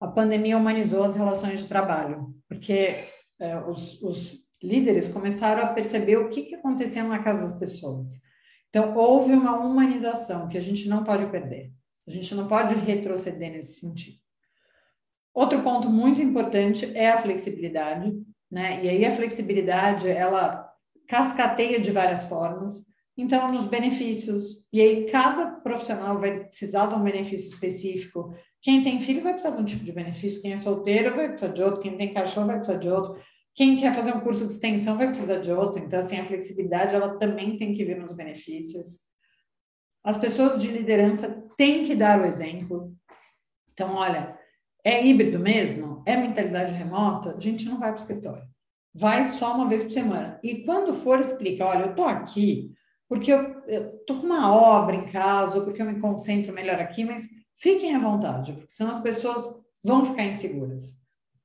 [0.00, 2.94] a pandemia humanizou as relações de trabalho, porque
[3.38, 8.20] é, os, os, líderes começaram a perceber o que, que acontecia na casa das pessoas.
[8.68, 11.72] Então, houve uma humanização que a gente não pode perder.
[12.06, 14.18] A gente não pode retroceder nesse sentido.
[15.34, 18.12] Outro ponto muito importante é a flexibilidade,
[18.50, 18.84] né?
[18.84, 20.68] E aí a flexibilidade, ela
[21.06, 22.86] cascateia de várias formas.
[23.16, 28.34] Então, nos benefícios, e aí cada profissional vai precisar de um benefício específico.
[28.60, 31.52] Quem tem filho vai precisar de um tipo de benefício, quem é solteiro vai precisar
[31.52, 33.20] de outro, quem tem cachorro vai precisar de outro,
[33.54, 35.82] quem quer fazer um curso de extensão vai precisar de outro.
[35.82, 39.00] Então, assim, a flexibilidade, ela também tem que vir nos benefícios.
[40.04, 42.94] As pessoas de liderança têm que dar o exemplo.
[43.72, 44.38] Então, olha,
[44.84, 46.02] é híbrido mesmo?
[46.06, 47.36] É mentalidade remota?
[47.36, 48.48] A gente não vai para o escritório.
[48.94, 50.40] Vai só uma vez por semana.
[50.42, 52.72] E quando for, explica: olha, eu estou aqui
[53.08, 57.04] porque eu estou com uma obra em casa, ou porque eu me concentro melhor aqui,
[57.04, 57.26] mas
[57.56, 59.42] fiquem à vontade, porque senão as pessoas
[59.82, 60.94] vão ficar inseguras.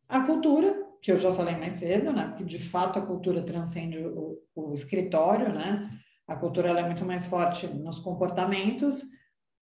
[0.09, 2.29] A cultura, que eu já falei mais cedo, né?
[2.29, 5.91] Porque de fato a cultura transcende o, o escritório, né?
[6.25, 9.03] A cultura é muito mais forte nos comportamentos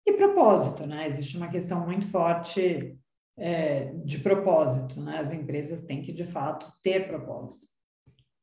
[0.06, 1.08] e propósito, né?
[1.08, 2.96] Existe uma questão muito forte
[3.40, 5.18] é, de propósito, né?
[5.18, 7.66] As empresas têm que de fato ter propósito.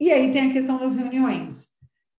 [0.01, 1.69] E aí tem a questão das reuniões,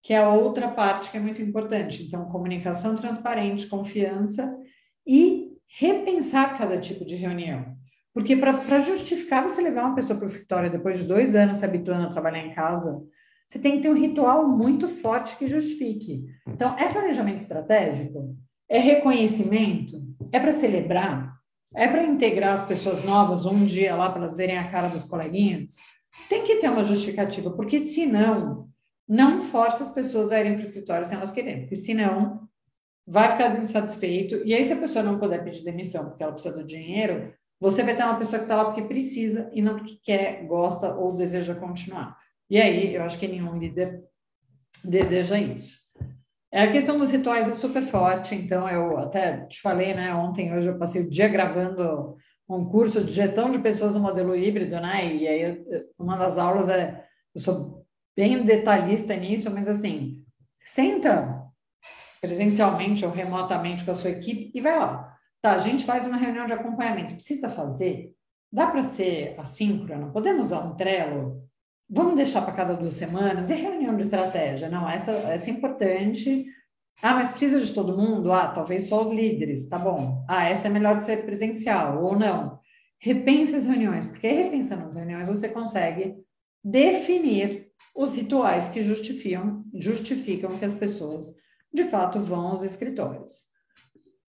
[0.01, 2.03] que é a outra parte que é muito importante.
[2.03, 4.57] Então, comunicação transparente, confiança
[5.05, 7.78] e repensar cada tipo de reunião.
[8.13, 11.65] Porque para justificar você levar uma pessoa para o escritório depois de dois anos se
[11.65, 13.01] habituando a trabalhar em casa,
[13.47, 16.25] você tem que ter um ritual muito forte que justifique.
[16.47, 18.35] Então, é planejamento estratégico?
[18.69, 20.03] É reconhecimento?
[20.31, 21.35] É para celebrar?
[21.75, 25.03] É para integrar as pessoas novas um dia lá para elas verem a cara dos
[25.03, 25.77] coleguinhas?
[26.27, 28.67] Tem que ter uma justificativa, porque senão,
[29.07, 32.47] não força as pessoas a irem para o escritório sem elas quererem, porque senão
[33.07, 34.41] vai ficar insatisfeito.
[34.45, 37.83] E aí, se a pessoa não puder pedir demissão porque ela precisa do dinheiro, você
[37.83, 41.15] vai ter uma pessoa que está lá porque precisa e não porque quer, gosta ou
[41.15, 42.17] deseja continuar.
[42.49, 44.03] E aí, eu acho que nenhum líder
[44.83, 45.79] deseja isso.
[46.51, 50.13] A questão dos rituais é super forte, então eu até te falei, né?
[50.15, 52.15] Ontem, hoje eu passei o dia gravando
[52.49, 55.13] um curso de gestão de pessoas no modelo híbrido, né?
[55.13, 55.63] E aí,
[55.97, 57.05] uma das aulas é,
[57.35, 57.85] eu sou
[58.17, 60.23] bem detalhista nisso, mas assim,
[60.65, 61.39] senta
[62.19, 65.08] presencialmente ou remotamente com a sua equipe e vai lá.
[65.41, 67.13] Tá, a gente faz uma reunião de acompanhamento.
[67.13, 68.13] Precisa fazer?
[68.51, 70.11] Dá para ser assíncrono?
[70.11, 71.47] Podemos usar um Trello?
[71.89, 73.49] Vamos deixar para cada duas semanas?
[73.49, 74.69] E reunião de estratégia?
[74.69, 76.45] Não, essa, essa é importante.
[77.01, 78.31] Ah, mas precisa de todo mundo?
[78.33, 80.25] Ah, talvez só os líderes, tá bom.
[80.27, 82.59] Ah, essa é melhor de ser presencial ou não.
[82.99, 86.17] Repense as reuniões, porque repensando as reuniões você consegue
[86.61, 91.33] definir os rituais que justificam, justificam que as pessoas
[91.73, 93.48] de fato vão aos escritórios.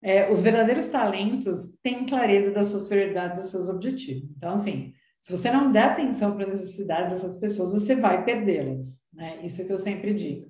[0.03, 4.29] É, os verdadeiros talentos têm clareza das suas prioridades dos seus objetivos.
[4.35, 9.01] Então, assim, se você não der atenção para as necessidades dessas pessoas, você vai perdê-las.
[9.13, 9.39] Né?
[9.43, 10.47] Isso é que eu sempre digo.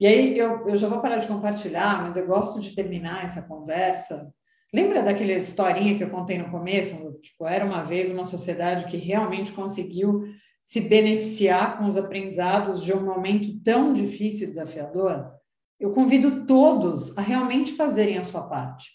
[0.00, 3.42] E aí, eu, eu já vou parar de compartilhar, mas eu gosto de terminar essa
[3.42, 4.28] conversa.
[4.72, 6.96] Lembra daquela historinha que eu contei no começo?
[7.22, 10.24] Tipo, era uma vez uma sociedade que realmente conseguiu
[10.64, 15.30] se beneficiar com os aprendizados de um momento tão difícil e desafiador?
[15.78, 18.90] Eu convido todos a realmente fazerem a sua parte.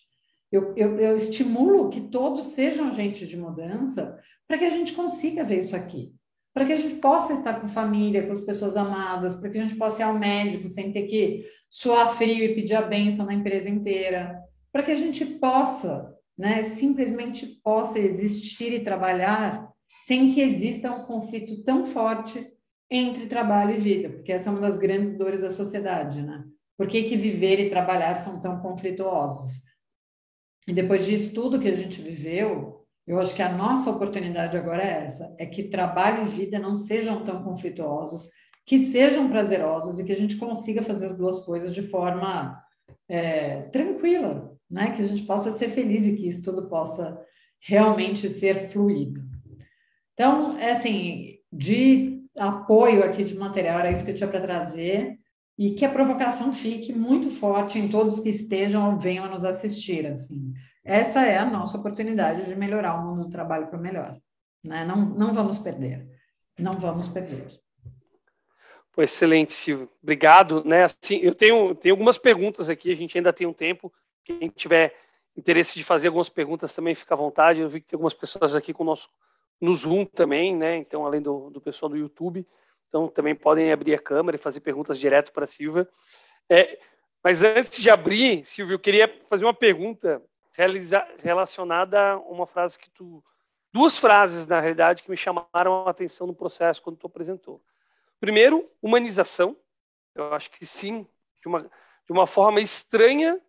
[0.52, 4.18] Eu, eu, eu estimulo que todos sejam agentes de mudança
[4.48, 6.12] para que a gente consiga ver isso aqui.
[6.54, 9.62] Para que a gente possa estar com família, com as pessoas amadas, para que a
[9.62, 13.34] gente possa ir ao médico sem ter que suar frio e pedir a benção na
[13.34, 14.42] empresa inteira.
[14.72, 19.70] Para que a gente possa, né, simplesmente possa existir e trabalhar
[20.06, 22.52] sem que exista um conflito tão forte
[22.90, 26.44] entre trabalho e vida, porque essa é uma das grandes dores da sociedade, né?
[26.80, 29.64] Por que, que viver e trabalhar são tão conflituosos?
[30.66, 34.82] E depois disso tudo que a gente viveu, eu acho que a nossa oportunidade agora
[34.82, 38.30] é essa: é que trabalho e vida não sejam tão conflituosos,
[38.66, 42.50] que sejam prazerosos e que a gente consiga fazer as duas coisas de forma
[43.10, 44.92] é, tranquila, né?
[44.96, 47.20] Que a gente possa ser feliz e que isso tudo possa
[47.60, 49.20] realmente ser fluido.
[50.14, 55.19] Então, é assim, de apoio aqui de material, era isso que eu tinha para trazer
[55.60, 59.44] e que a provocação fique muito forte em todos que estejam ou venham a nos
[59.44, 60.08] assistir.
[60.08, 60.54] Assim.
[60.86, 64.18] Essa é a nossa oportunidade de melhorar o mundo do trabalho para melhor.
[64.64, 64.86] Né?
[64.86, 66.08] Não, não vamos perder.
[66.58, 67.60] Não vamos perder.
[68.94, 69.90] Pô, excelente, Silvio.
[70.02, 70.64] Obrigado.
[70.64, 70.86] Né?
[70.86, 73.92] Assim, eu tenho, tenho algumas perguntas aqui, a gente ainda tem um tempo.
[74.24, 74.96] Quem tiver
[75.36, 77.60] interesse de fazer algumas perguntas também fica à vontade.
[77.60, 79.12] Eu vi que tem algumas pessoas aqui conosco
[79.60, 80.78] no Zoom também, né?
[80.78, 82.48] Então, além do, do pessoal do YouTube.
[82.90, 85.88] Então, também podem abrir a câmera e fazer perguntas direto para a Silvia.
[86.50, 86.80] É,
[87.24, 90.22] mas antes de abrir, Silvio, eu queria fazer uma pergunta
[91.24, 93.24] relacionada a uma frase que tu.
[93.72, 97.62] Duas frases, na realidade, que me chamaram a atenção no processo quando tu apresentou.
[98.20, 99.56] Primeiro, humanização.
[100.16, 101.08] Eu acho que sim,
[101.40, 103.40] de uma, de uma forma estranha,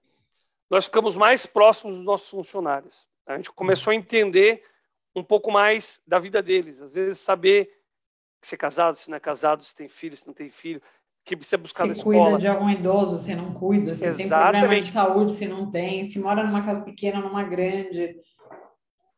[0.69, 3.09] nós ficamos mais próximos dos nossos funcionários.
[3.27, 4.63] A gente começou a entender
[5.17, 7.80] um pouco mais da vida deles, às vezes saber
[8.43, 10.81] se é casado, se não é casado, se tem filho, se não tem filho,
[11.25, 12.17] que precisa buscar se na escola.
[12.17, 14.31] Se cuida de algum idoso, se não cuida, se Exatamente.
[14.31, 18.21] tem problema de saúde, se não tem, se mora numa casa pequena, numa grande.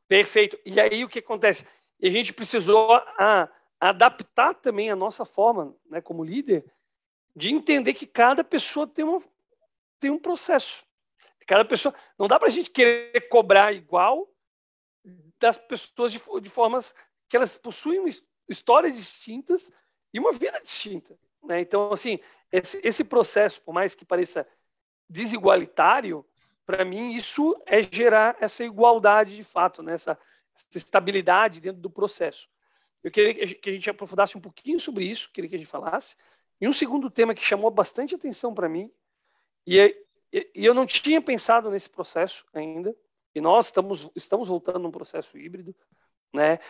[0.09, 0.59] Perfeito.
[0.67, 1.65] E aí o que acontece?
[2.03, 3.49] a gente precisou a,
[3.81, 6.65] adaptar também a nossa forma, né, como líder,
[7.35, 9.23] de entender que cada pessoa tem, uma,
[9.99, 10.85] tem um processo.
[11.47, 11.95] Cada pessoa.
[12.19, 14.29] Não dá para a gente querer cobrar igual
[15.41, 16.95] das pessoas de, de formas
[17.29, 18.05] que elas possuem
[18.49, 19.71] histórias distintas
[20.13, 21.19] e uma vida distinta.
[21.43, 21.61] Né?
[21.61, 22.19] Então, assim,
[22.51, 24.47] esse, esse, processo, por mais que pareça
[25.09, 26.25] desigualitário,
[26.65, 29.95] para mim, isso é gerar essa igualdade de fato, né?
[29.95, 30.19] essa,
[30.55, 32.49] essa estabilidade dentro do processo.
[33.03, 36.17] Eu queria que a gente aprofundasse um pouquinho sobre isso, queria que a gente falasse.
[36.61, 38.91] E um segundo tema que chamou bastante atenção para mim,
[39.67, 39.97] e,
[40.33, 42.95] e, eu não tinha pensado nesse processo ainda,
[43.35, 45.75] e nós estamos, estamos voltando num processo híbrido,
[46.33, 46.61] né?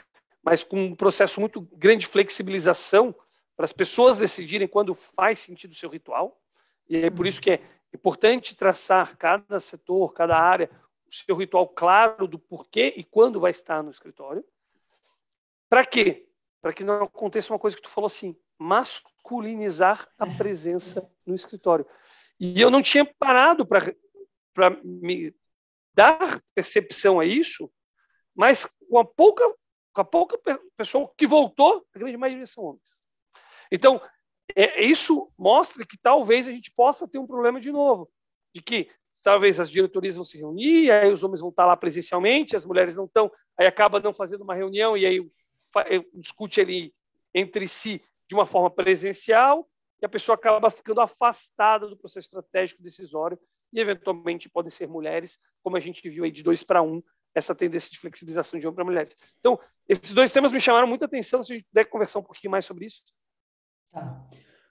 [0.42, 3.14] Mas com um processo muito grande de flexibilização
[3.56, 6.40] para as pessoas decidirem quando faz sentido o seu ritual.
[6.88, 7.62] E é por isso que é
[7.94, 10.70] importante traçar cada setor, cada área,
[11.06, 14.44] o seu ritual claro do porquê e quando vai estar no escritório.
[15.68, 16.28] Para quê?
[16.60, 21.86] Para que não aconteça uma coisa que tu falou assim, masculinizar a presença no escritório.
[22.38, 25.34] E eu não tinha parado para me
[25.94, 27.70] dar percepção a isso,
[28.34, 29.44] mas com a pouca,
[29.92, 30.38] com a pouca
[30.76, 32.96] pessoa que voltou, a grande maioria são homens.
[33.70, 34.00] Então,
[34.54, 38.10] é, isso mostra que talvez a gente possa ter um problema de novo,
[38.54, 38.90] de que
[39.22, 42.94] talvez as diretorias vão se reunir, aí os homens vão estar lá presencialmente, as mulheres
[42.94, 45.30] não estão, aí acaba não fazendo uma reunião e aí
[46.14, 46.94] discute ali
[47.34, 49.68] entre si de uma forma presencial
[50.00, 53.38] e a pessoa acaba ficando afastada do processo estratégico decisório
[53.72, 57.02] e eventualmente podem ser mulheres, como a gente viu aí de dois para um,
[57.34, 59.16] essa tendência de flexibilização de homem para mulheres.
[59.38, 59.58] Então,
[59.88, 62.64] esses dois temas me chamaram muita atenção, se a gente puder conversar um pouquinho mais
[62.64, 63.02] sobre isso.
[63.92, 64.26] Tá.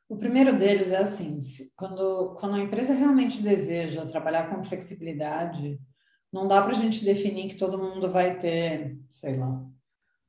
[0.08, 1.38] O primeiro deles é assim,
[1.76, 5.80] quando, quando a empresa realmente deseja trabalhar com flexibilidade,
[6.32, 9.66] não dá para a gente definir que todo mundo vai ter, sei lá,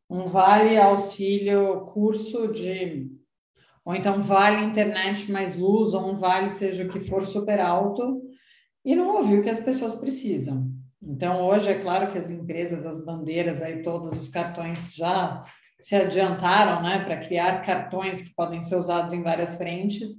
[0.09, 3.11] um vale auxílio curso de
[3.85, 8.23] ou então vale internet mais luz, ou um vale seja o que for super alto,
[8.85, 10.71] e não ouvir o que as pessoas precisam.
[11.05, 15.43] Então, hoje é claro que as empresas, as bandeiras, aí todos os cartões já
[15.81, 20.11] se adiantaram né, para criar cartões que podem ser usados em várias frentes,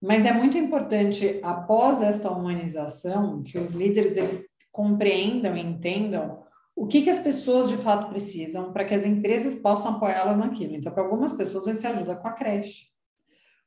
[0.00, 6.42] mas é muito importante, após esta humanização, que os líderes eles compreendam e entendam
[6.74, 10.74] o que, que as pessoas de fato precisam para que as empresas possam apoiá-las naquilo.
[10.74, 12.86] Então, para algumas pessoas, vai ser ajuda com a creche.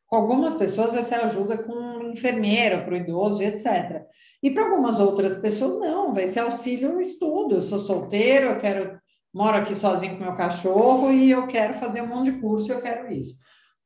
[0.08, 4.06] Com algumas pessoas, vai ser ajuda com um enfermeiro para o idoso etc.
[4.44, 7.56] E para algumas outras pessoas, não, vai ser auxílio estudo.
[7.56, 9.00] Eu sou solteiro, eu quero
[9.36, 12.82] moro aqui sozinho com meu cachorro e eu quero fazer um monte de curso, eu
[12.82, 13.36] quero isso.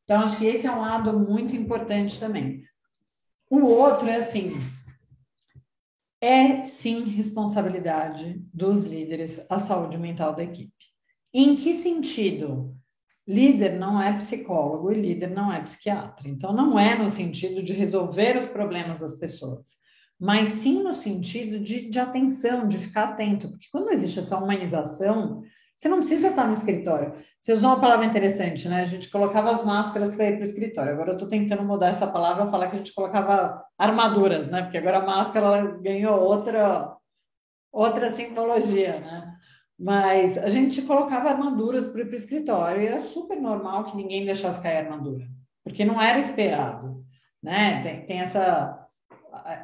[0.04, 2.64] Então, acho que esse é um lado muito importante também.
[3.50, 4.52] O outro é assim:
[6.22, 10.72] é sim responsabilidade dos líderes a saúde mental da equipe.
[11.34, 12.76] Em que sentido?
[13.28, 16.28] Líder não é psicólogo e líder não é psiquiatra.
[16.28, 19.78] Então, não é no sentido de resolver os problemas das pessoas
[20.20, 25.44] mas sim no sentido de, de atenção, de ficar atento, porque quando existe essa humanização,
[25.78, 27.14] você não precisa estar no escritório.
[27.40, 28.82] Você usou uma palavra interessante, né?
[28.82, 30.92] A gente colocava as máscaras para ir para o escritório.
[30.92, 34.62] Agora eu estou tentando mudar essa palavra, falar que a gente colocava armaduras, né?
[34.62, 36.98] Porque agora a máscara ganhou outra
[37.72, 39.34] outra simbologia, né?
[39.80, 43.96] Mas a gente colocava armaduras para ir para o escritório e era super normal que
[43.96, 45.26] ninguém deixasse cair a armadura,
[45.64, 47.06] porque não era esperado,
[47.42, 47.82] né?
[47.84, 48.89] Tem, tem essa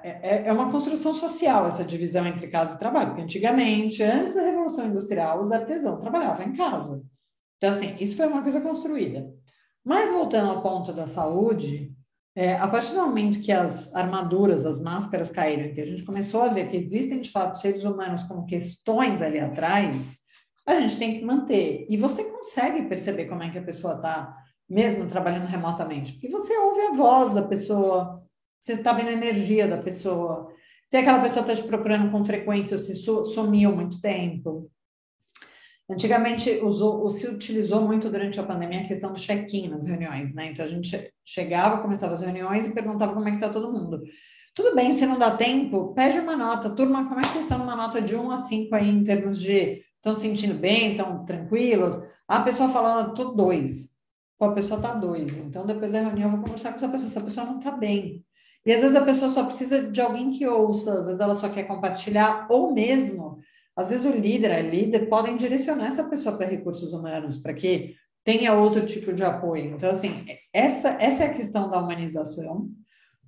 [0.03, 4.35] é, é, é uma construção social essa divisão entre casa e trabalho, porque antigamente, antes
[4.35, 7.03] da Revolução Industrial, os artesãos trabalhavam em casa.
[7.57, 9.31] Então, assim, isso foi uma coisa construída.
[9.83, 11.93] Mas voltando ao ponto da saúde,
[12.35, 16.41] é, a partir do momento que as armaduras, as máscaras caíram, que a gente começou
[16.41, 20.17] a ver que existem de fato seres humanos com questões ali atrás,
[20.65, 21.85] a gente tem que manter.
[21.87, 24.35] E você consegue perceber como é que a pessoa está,
[24.67, 28.24] mesmo trabalhando remotamente, porque você ouve a voz da pessoa,
[28.65, 30.51] você está vendo a energia da pessoa.
[30.89, 34.71] Se aquela pessoa está te procurando com frequência ou se sumiu muito tempo.
[35.87, 40.47] Antigamente usou, se utilizou muito durante a pandemia a questão do check-in nas reuniões, né?
[40.47, 44.01] Então a gente chegava, começava as reuniões e perguntava como é que está todo mundo.
[44.55, 46.71] Tudo bem, se não dá tempo, pede uma nota.
[46.71, 49.39] Turma, como é que vocês estão numa nota de 1 a 5 aí em termos
[49.39, 52.01] de estão se sentindo bem, estão tranquilos?
[52.27, 53.89] A pessoa falando, tô dois.
[54.39, 55.31] Pô, a pessoa tá dois.
[55.37, 57.09] Então, depois da reunião, eu vou conversar com essa pessoa.
[57.09, 58.25] Essa pessoa não tá bem.
[58.65, 61.47] E às vezes a pessoa só precisa de alguém que ouça, às vezes ela só
[61.49, 63.37] quer compartilhar, ou mesmo,
[63.75, 67.95] às vezes o líder, a líder, podem direcionar essa pessoa para recursos humanos, para que
[68.23, 69.75] tenha outro tipo de apoio.
[69.75, 72.71] Então, assim, essa, essa é a questão da humanização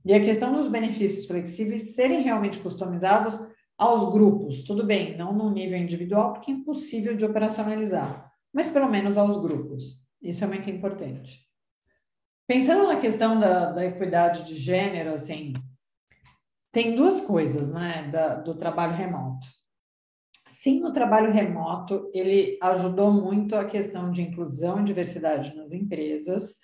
[0.03, 3.39] e a questão dos benefícios flexíveis serem realmente customizados
[3.77, 4.63] aos grupos.
[4.63, 9.37] Tudo bem, não no nível individual, porque é impossível de operacionalizar, mas pelo menos aos
[9.39, 10.01] grupos.
[10.19, 11.46] Isso é muito importante.
[12.47, 15.53] Pensando na questão da, da equidade de gênero, assim,
[16.71, 19.45] tem duas coisas, né, da, do trabalho remoto.
[20.47, 26.55] Sim, o trabalho remoto, ele ajudou muito a questão de inclusão e diversidade nas empresas,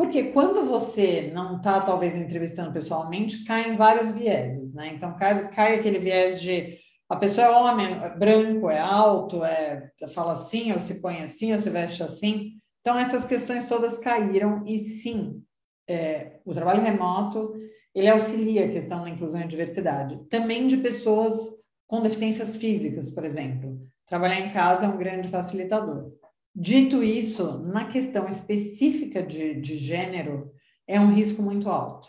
[0.00, 4.94] Porque quando você não está, talvez, entrevistando pessoalmente, caem vários vieses, né?
[4.94, 9.90] Então, cai, cai aquele viés de a pessoa é homem, é branco, é alto, é,
[10.14, 12.52] fala assim, ou se põe assim, ou se veste assim.
[12.80, 15.42] Então, essas questões todas caíram e sim,
[15.88, 17.52] é, o trabalho remoto,
[17.94, 20.18] ele auxilia a questão da inclusão e diversidade.
[20.28, 21.32] Também de pessoas
[21.86, 23.80] com deficiências físicas, por exemplo.
[24.06, 26.12] Trabalhar em casa é um grande facilitador.
[26.54, 30.50] Dito isso, na questão específica de, de gênero,
[30.86, 32.08] é um risco muito alto.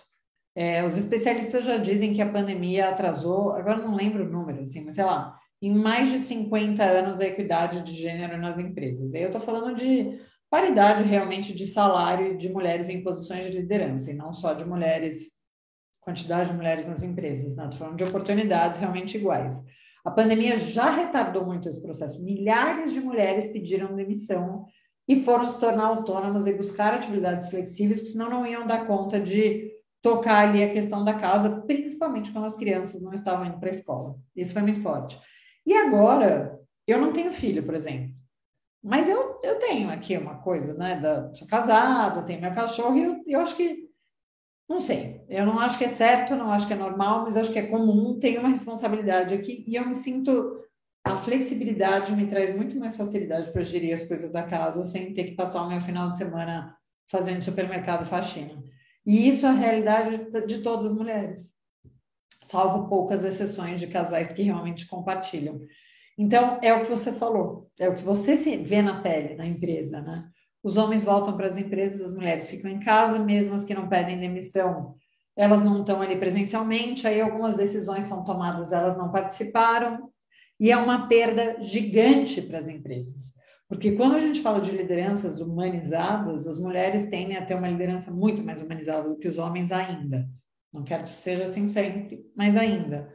[0.56, 4.84] É, os especialistas já dizem que a pandemia atrasou, agora não lembro o número, assim,
[4.84, 9.14] mas sei lá, em mais de 50 anos a equidade de gênero nas empresas.
[9.14, 10.20] Eu estou falando de
[10.52, 15.32] paridade realmente de salário de mulheres em posições de liderança, e não só de mulheres,
[16.02, 17.64] quantidade de mulheres nas empresas, né?
[17.64, 19.64] Estou falando de oportunidades realmente iguais.
[20.04, 22.22] A pandemia já retardou muito esse processo.
[22.22, 24.66] Milhares de mulheres pediram demissão
[25.08, 29.22] e foram se tornar autônomas e buscar atividades flexíveis, porque senão não iam dar conta
[29.22, 29.72] de
[30.02, 33.74] tocar ali a questão da casa, principalmente quando as crianças não estavam indo para a
[33.74, 34.18] escola.
[34.36, 35.18] Isso foi muito forte.
[35.66, 38.11] E agora, eu não tenho filho, por exemplo.
[38.84, 41.00] Mas eu, eu tenho aqui uma coisa, né?
[41.00, 43.90] Da, sou casada, tenho meu cachorro, e eu, eu acho que.
[44.68, 47.52] Não sei, eu não acho que é certo, não acho que é normal, mas acho
[47.52, 50.60] que é comum, tenho uma responsabilidade aqui e eu me sinto.
[51.04, 55.26] A flexibilidade me traz muito mais facilidade para gerir as coisas da casa sem ter
[55.26, 56.78] que passar o meu final de semana
[57.10, 58.64] fazendo supermercado faxina.
[59.06, 61.56] E isso é a realidade de todas as mulheres,
[62.44, 65.60] salvo poucas exceções de casais que realmente compartilham.
[66.18, 69.46] Então, é o que você falou, é o que você se vê na pele na
[69.46, 70.30] empresa, né?
[70.64, 73.90] Os homens voltam para as empresas, as mulheres ficam em casa, mesmo as que não
[73.90, 74.96] pedem demissão,
[75.36, 80.12] elas não estão ali presencialmente, aí algumas decisões são tomadas, elas não participaram,
[80.60, 83.34] e é uma perda gigante para as empresas.
[83.68, 88.12] Porque quando a gente fala de lideranças humanizadas, as mulheres tendem a ter uma liderança
[88.12, 90.30] muito mais humanizada do que os homens ainda.
[90.72, 93.10] Não quero que seja assim sempre, mas ainda.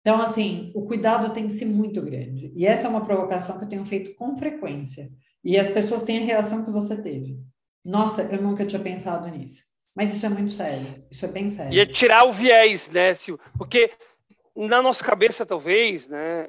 [0.00, 2.52] Então, assim, o cuidado tem que ser muito grande.
[2.54, 5.10] E essa é uma provocação que eu tenho feito com frequência.
[5.44, 7.38] E as pessoas têm a reação que você teve.
[7.84, 9.62] Nossa, eu nunca tinha pensado nisso.
[9.94, 11.04] Mas isso é muito sério.
[11.10, 11.72] Isso é bem sério.
[11.72, 13.36] E é tirar o viés, né, Sil?
[13.58, 13.90] Porque
[14.56, 16.48] na nossa cabeça, talvez, né,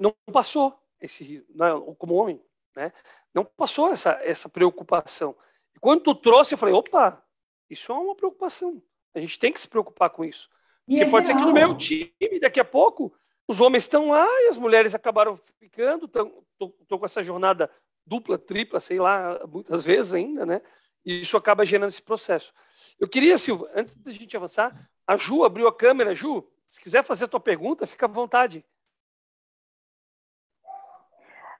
[0.00, 1.66] não passou esse, né,
[1.98, 2.40] como homem,
[2.74, 2.92] né?
[3.34, 5.36] Não passou essa, essa preocupação.
[5.74, 7.22] E quando tu trouxe, eu falei, opa,
[7.68, 8.82] isso é uma preocupação.
[9.14, 10.48] A gente tem que se preocupar com isso.
[10.86, 11.38] E Porque é pode real.
[11.38, 13.12] ser que no meu time, daqui a pouco,
[13.48, 17.70] os homens estão lá e as mulheres acabaram ficando, estão com essa jornada
[18.06, 20.62] dupla, tripla, sei lá, muitas vezes ainda, né?
[21.04, 22.52] E isso acaba gerando esse processo.
[22.98, 26.14] Eu queria, Silvio, antes da gente avançar, a Ju abriu a câmera.
[26.14, 28.64] Ju, se quiser fazer a tua pergunta, fica à vontade.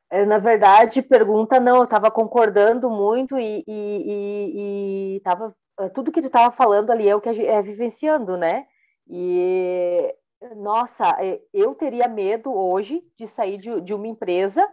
[0.09, 6.13] É, na verdade, pergunta não, eu estava concordando muito e, e, e, tava, é, tudo
[6.13, 8.67] que tu estava falando ali é o que é vivenciando, né?
[9.09, 10.15] E
[10.57, 14.69] nossa, é, eu teria medo hoje de sair de, de uma empresa,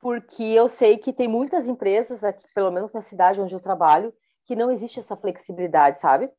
[0.00, 4.12] porque eu sei que tem muitas empresas, aqui, pelo menos na cidade onde eu trabalho,
[4.44, 6.30] que não existe essa flexibilidade, sabe?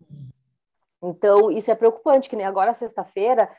[1.01, 3.49] Então, isso é preocupante, que nem agora, sexta-feira,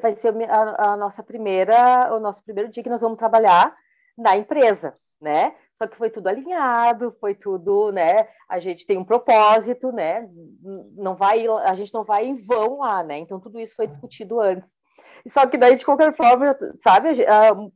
[0.00, 3.74] vai ser a, a, nossa primeira, o nosso primeiro dia que nós vamos trabalhar
[4.16, 5.54] na empresa, né?
[5.78, 8.28] Só que foi tudo alinhado, foi tudo, né?
[8.48, 10.28] A gente tem um propósito, né?
[10.96, 13.18] Não vai, a gente não vai em vão lá, né?
[13.18, 14.70] Então tudo isso foi discutido antes.
[15.28, 17.10] Só que daí, de qualquer forma, sabe,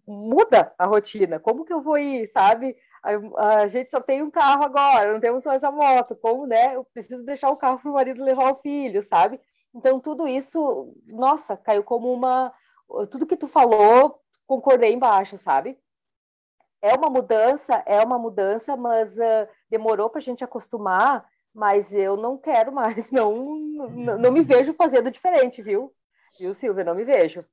[0.06, 1.38] muda a rotina.
[1.38, 2.76] Como que eu vou ir, sabe?
[3.02, 6.16] A, a, gente só tem um carro agora, não temos mais a moto.
[6.16, 6.76] Como, né?
[6.76, 9.40] Eu preciso deixar o carro para o marido levar o filho, sabe?
[9.74, 12.52] Então, tudo isso, nossa, caiu como uma.
[13.10, 15.78] Tudo que tu falou, concordei embaixo, sabe?
[16.82, 22.16] É uma mudança, é uma mudança, mas uh, demorou para a gente acostumar, mas eu
[22.16, 23.34] não quero mais, não,
[23.88, 25.92] não, não me vejo fazendo diferente, viu?
[26.38, 26.84] Viu, Silvia?
[26.84, 27.44] Não me vejo.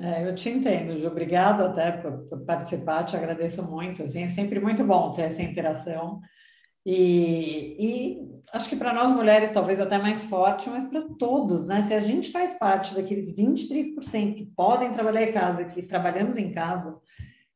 [0.00, 1.06] É, eu te entendo, Ju.
[1.06, 4.02] Obrigada até por, participar, te agradeço muito.
[4.02, 6.20] Assim, é sempre muito bom ter essa interação.
[6.84, 11.82] E, e acho que para nós mulheres talvez até mais forte, mas para todos, né?
[11.82, 16.52] Se a gente faz parte daqueles 23% que podem trabalhar em casa, que trabalhamos em
[16.52, 16.98] casa,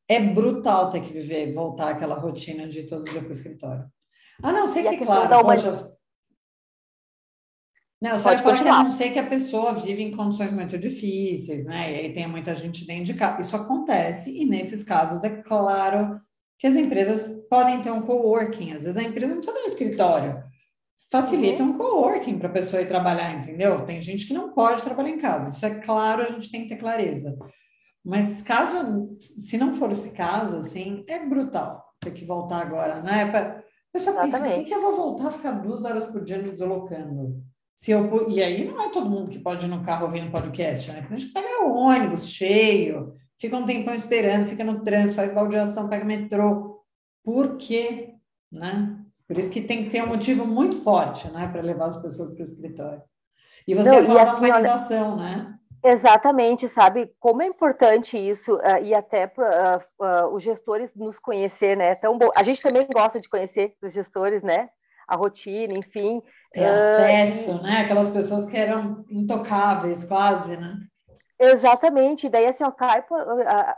[0.07, 3.85] é brutal ter que viver, voltar àquela rotina de todo dia para o escritório.
[4.41, 5.97] Ah, não, sei e que, claro, poxa,
[7.99, 10.77] não, só Pode falar que a não ser que a pessoa vive em condições muito
[10.77, 11.91] difíceis, né?
[11.91, 13.41] E aí tem muita gente dentro de casa.
[13.41, 16.19] Isso acontece, e nesses casos, é claro
[16.59, 18.73] que as empresas podem ter um coworking.
[18.73, 20.43] Às vezes a empresa não precisa ter um escritório.
[21.11, 21.69] Facilita uhum.
[21.69, 23.83] um coworking para a pessoa ir trabalhar, entendeu?
[23.85, 25.49] Tem gente que não pode trabalhar em casa.
[25.49, 27.35] Isso é claro, a gente tem que ter clareza.
[28.07, 33.23] Mas caso, se não for esse caso, assim, é brutal ter que voltar agora, né?
[33.23, 36.51] A pessoa pensa, por que eu vou voltar a ficar duas horas por dia me
[36.51, 37.43] deslocando?
[37.75, 40.89] Se eu, e aí não é todo mundo que pode ir no carro ouvindo podcast,
[40.89, 41.01] né?
[41.01, 45.33] Porque a gente pega o ônibus cheio, fica um tempão esperando, fica no trânsito, faz
[45.33, 46.81] baldeação, pega metrô.
[47.25, 48.13] Por quê?
[48.49, 48.97] Né?
[49.27, 52.29] Por isso que tem que ter um motivo muito forte, né, para levar as pessoas
[52.29, 53.01] para o escritório.
[53.67, 55.56] E você não, fala da humanização, né?
[55.83, 57.13] Exatamente, sabe?
[57.19, 61.95] Como é importante isso, uh, e até uh, uh, os gestores nos conhecer, né?
[61.95, 62.29] Tão bom.
[62.35, 64.69] A gente também gosta de conhecer os gestores, né?
[65.07, 66.21] A rotina, enfim.
[66.51, 67.81] Ter acesso, né?
[67.81, 70.77] Aquelas pessoas que eram intocáveis, quase, né?
[71.39, 72.27] Exatamente.
[72.27, 73.05] Daí, assim, ó, cai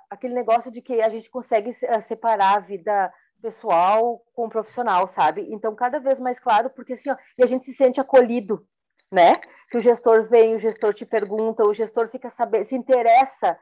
[0.10, 1.74] aquele negócio de que a gente consegue
[2.08, 5.48] separar a vida pessoal com o profissional, sabe?
[5.52, 8.66] Então, cada vez mais claro, porque assim, ó, e a gente se sente acolhido,
[9.12, 9.34] né?
[9.70, 13.58] Que o gestor vem, o gestor te pergunta, o gestor fica sabendo, se interessa,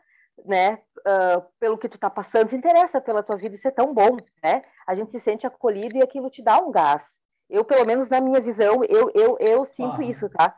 [0.46, 3.94] né, uh, pelo que tu tá passando, se interessa pela tua vida, isso é tão
[3.94, 4.64] bom, né?
[4.86, 7.04] A gente se sente acolhido e aquilo te dá um gás.
[7.50, 10.56] Eu, pelo menos na minha visão, eu, eu, eu sinto ah, isso, tá?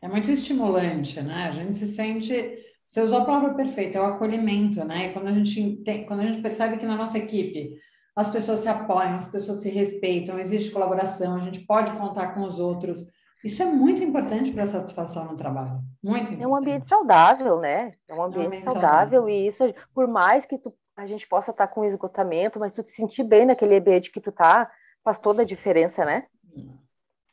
[0.00, 1.48] É muito estimulante, né?
[1.48, 2.58] A gente se sente.
[2.84, 5.06] Você usou a palavra perfeita, é o acolhimento, né?
[5.08, 7.78] E quando a gente tem, quando a gente percebe que na nossa equipe
[8.14, 12.42] as pessoas se apoiam, as pessoas se respeitam, existe colaboração, a gente pode contar com
[12.42, 13.06] os outros.
[13.44, 15.80] Isso é muito importante para a satisfação no trabalho.
[16.02, 16.42] Muito importante.
[16.42, 17.90] É um ambiente saudável, né?
[18.08, 21.06] É um ambiente, é um ambiente saudável, saudável, e isso, por mais que tu, a
[21.06, 24.70] gente possa estar com esgotamento, mas tu te sentir bem naquele ambiente que tu tá,
[25.02, 26.26] faz toda a diferença, né?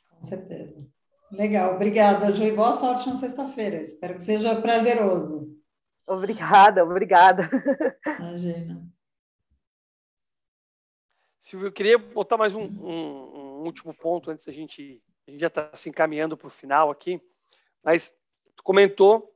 [0.10, 0.76] Com certeza.
[1.32, 3.82] Legal, obrigada, Ju, e boa sorte na sexta-feira.
[3.82, 5.56] Espero que seja prazeroso.
[6.08, 7.48] Obrigada, obrigada.
[8.18, 8.84] Imagina.
[11.40, 15.02] Silvio, eu queria botar mais um, um, um último ponto antes da gente.
[15.30, 17.22] A gente já está se encaminhando para o final aqui,
[17.84, 18.12] mas
[18.64, 19.32] comentou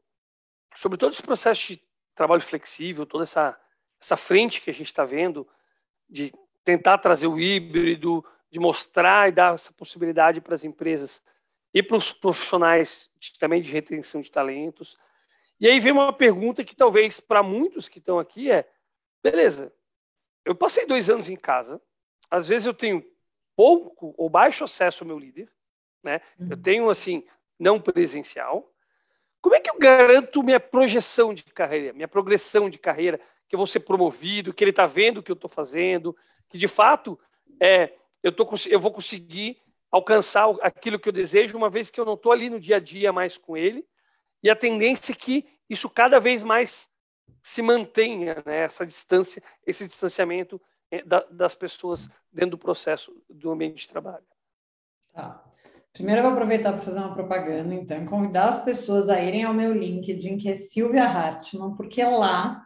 [0.75, 1.83] sobre todo esse processo de
[2.15, 3.55] trabalho flexível, toda essa,
[4.01, 5.47] essa frente que a gente está vendo
[6.09, 6.33] de
[6.63, 11.21] tentar trazer o híbrido, de mostrar e dar essa possibilidade para as empresas
[11.71, 14.97] e para os profissionais de, também de retenção de talentos.
[15.59, 18.67] E aí vem uma pergunta que talvez para muitos que estão aqui é:
[19.21, 19.71] beleza,
[20.43, 21.79] eu passei dois anos em casa,
[22.31, 23.05] às vezes eu tenho
[23.55, 25.53] pouco ou baixo acesso ao meu líder,
[26.03, 26.21] né?
[26.39, 26.47] Uhum.
[26.51, 27.23] Eu tenho assim
[27.59, 28.69] não presencial.
[29.41, 33.57] Como é que eu garanto minha projeção de carreira, minha progressão de carreira, que eu
[33.57, 36.15] vou ser promovido, que ele está vendo o que eu estou fazendo,
[36.49, 37.19] que de fato
[37.59, 42.05] é, eu, tô, eu vou conseguir alcançar aquilo que eu desejo, uma vez que eu
[42.05, 43.85] não estou ali no dia a dia mais com ele,
[44.41, 46.89] e a tendência é que isso cada vez mais
[47.41, 53.81] se mantenha, né, essa distância, esse distanciamento é, das pessoas dentro do processo do ambiente
[53.81, 54.25] de trabalho.
[55.13, 55.43] Tá.
[55.93, 59.53] Primeiro eu vou aproveitar para fazer uma propaganda, então, convidar as pessoas a irem ao
[59.53, 62.63] meu LinkedIn, que é Silvia Hartmann, porque lá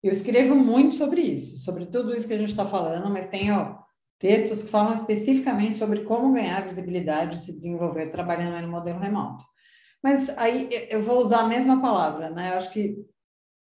[0.00, 3.76] eu escrevo muito sobre isso, sobre tudo isso que a gente está falando, mas tenho
[4.20, 9.44] textos que falam especificamente sobre como ganhar visibilidade e se desenvolver trabalhando no modelo remoto.
[10.00, 12.52] Mas aí eu vou usar a mesma palavra, né?
[12.52, 12.96] Eu acho que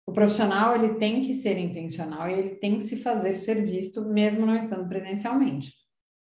[0.08, 4.02] o profissional ele tem que ser intencional e ele tem que se fazer ser visto
[4.02, 5.72] mesmo não estando presencialmente.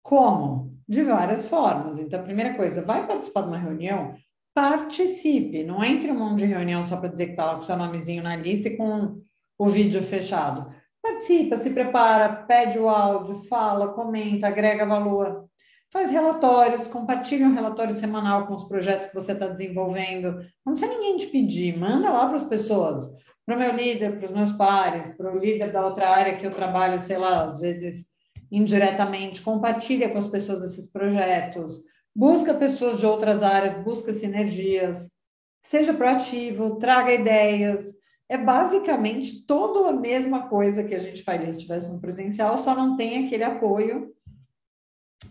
[0.03, 0.72] Como?
[0.87, 1.99] De várias formas.
[1.99, 4.15] Então, a primeira coisa, vai participar de uma reunião?
[4.53, 5.63] Participe.
[5.63, 8.23] Não entre um monte de reunião só para dizer que está lá com seu nomezinho
[8.23, 9.21] na lista e com
[9.57, 10.73] o vídeo fechado.
[11.01, 15.45] Participa, se prepara, pede o áudio, fala, comenta, agrega valor.
[15.91, 20.39] Faz relatórios, compartilha um relatório semanal com os projetos que você está desenvolvendo.
[20.65, 23.07] Não precisa ninguém te pedir, manda lá para as pessoas
[23.45, 26.45] para o meu líder, para os meus pares, para o líder da outra área que
[26.45, 28.05] eu trabalho, sei lá, às vezes
[28.53, 31.81] indiretamente, compartilha com as pessoas esses projetos,
[32.15, 35.09] busca pessoas de outras áreas, busca sinergias,
[35.63, 37.83] seja proativo, traga ideias.
[38.29, 42.75] É basicamente toda a mesma coisa que a gente faria se tivesse um presencial, só
[42.75, 44.13] não tem aquele apoio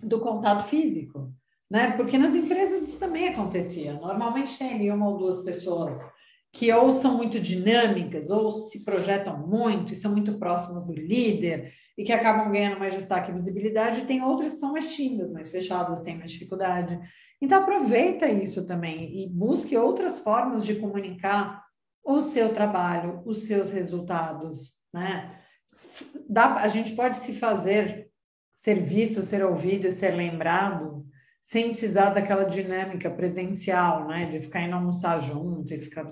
[0.03, 1.32] do contato físico,
[1.70, 1.93] né?
[1.93, 3.93] Porque nas empresas isso também acontecia.
[3.93, 6.05] Normalmente tem ali uma ou duas pessoas
[6.53, 11.73] que ou são muito dinâmicas, ou se projetam muito e são muito próximas do líder
[11.97, 15.33] e que acabam ganhando mais destaque e visibilidade, e tem outras que são mais tímidas,
[15.33, 16.99] mais fechadas, têm mais dificuldade.
[17.41, 21.62] Então, aproveita isso também e busque outras formas de comunicar
[22.05, 25.39] o seu trabalho, os seus resultados, né?
[26.29, 28.11] Dá, a gente pode se fazer
[28.55, 31.05] ser visto, ser ouvido e ser lembrado
[31.43, 36.10] sem precisar daquela dinâmica presencial, né, de ficar indo almoçar junto e ficar.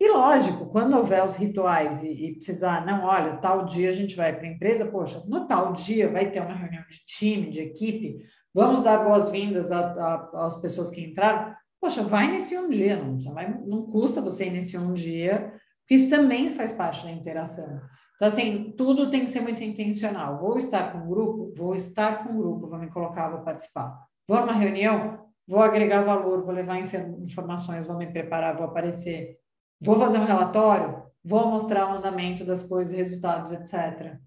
[0.00, 4.16] E lógico, quando houver os rituais e, e precisar, não, olha, tal dia a gente
[4.16, 7.60] vai para a empresa, poxa, no tal dia vai ter uma reunião de time, de
[7.60, 8.16] equipe,
[8.52, 11.54] vamos dar boas-vindas às pessoas que entraram.
[11.78, 15.94] Poxa, vai nesse um dia, não, vai, não custa você ir nesse um dia, porque
[15.94, 17.80] isso também faz parte da interação.
[18.16, 20.40] Então, assim, tudo tem que ser muito intencional.
[20.40, 21.52] Vou estar com um grupo?
[21.54, 23.94] Vou estar com um grupo, vou me colocar, vou participar.
[24.28, 25.26] Vou numa reunião?
[25.46, 29.38] Vou agregar valor, vou levar informações, vou me preparar, vou aparecer.
[29.80, 31.04] Vou fazer um relatório?
[31.24, 34.18] Vou mostrar o andamento das coisas, resultados, etc.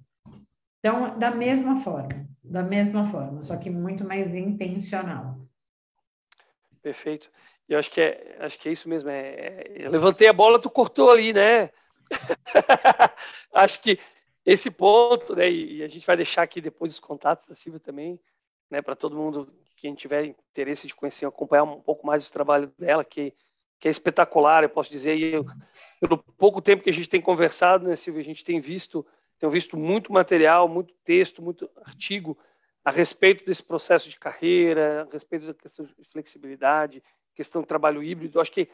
[0.79, 5.37] Então, da mesma forma, da mesma forma, só que muito mais intencional.
[6.81, 7.29] Perfeito.
[7.67, 9.09] Eu acho que é, acho que é isso mesmo.
[9.09, 11.69] É, é, eu levantei a bola, tu cortou ali, né?
[13.53, 13.99] acho que
[14.45, 15.49] esse ponto, né?
[15.49, 18.19] E, e, a gente vai deixar aqui depois os contatos da Silvia também,
[18.71, 18.81] né?
[18.81, 23.03] Para todo mundo quem tiver interesse de conhecer, acompanhar um pouco mais do trabalho dela,
[23.03, 23.33] que
[23.79, 25.15] que é espetacular, eu posso dizer.
[25.15, 25.45] E eu,
[25.99, 29.05] pelo pouco tempo que a gente tem conversado, né, Silvia, a gente tem visto,
[29.39, 32.37] tem visto muito material, muito texto, muito artigo
[32.83, 37.03] a respeito desse processo de carreira, a respeito da questão de flexibilidade,
[37.33, 38.39] questão do trabalho híbrido.
[38.39, 38.69] Acho que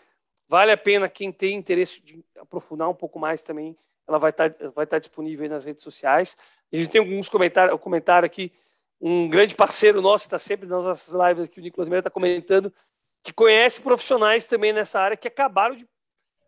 [0.47, 3.77] vale a pena quem tem interesse de aprofundar um pouco mais também.
[4.07, 6.37] Ela vai estar, vai estar disponível nas redes sociais.
[6.71, 8.51] A gente tem alguns comentários, um comentário aqui.
[8.99, 12.73] Um grande parceiro nosso está sempre nas nossas lives aqui, o Nicolas Meira está comentando
[13.23, 15.87] que conhece profissionais também nessa área que acabaram de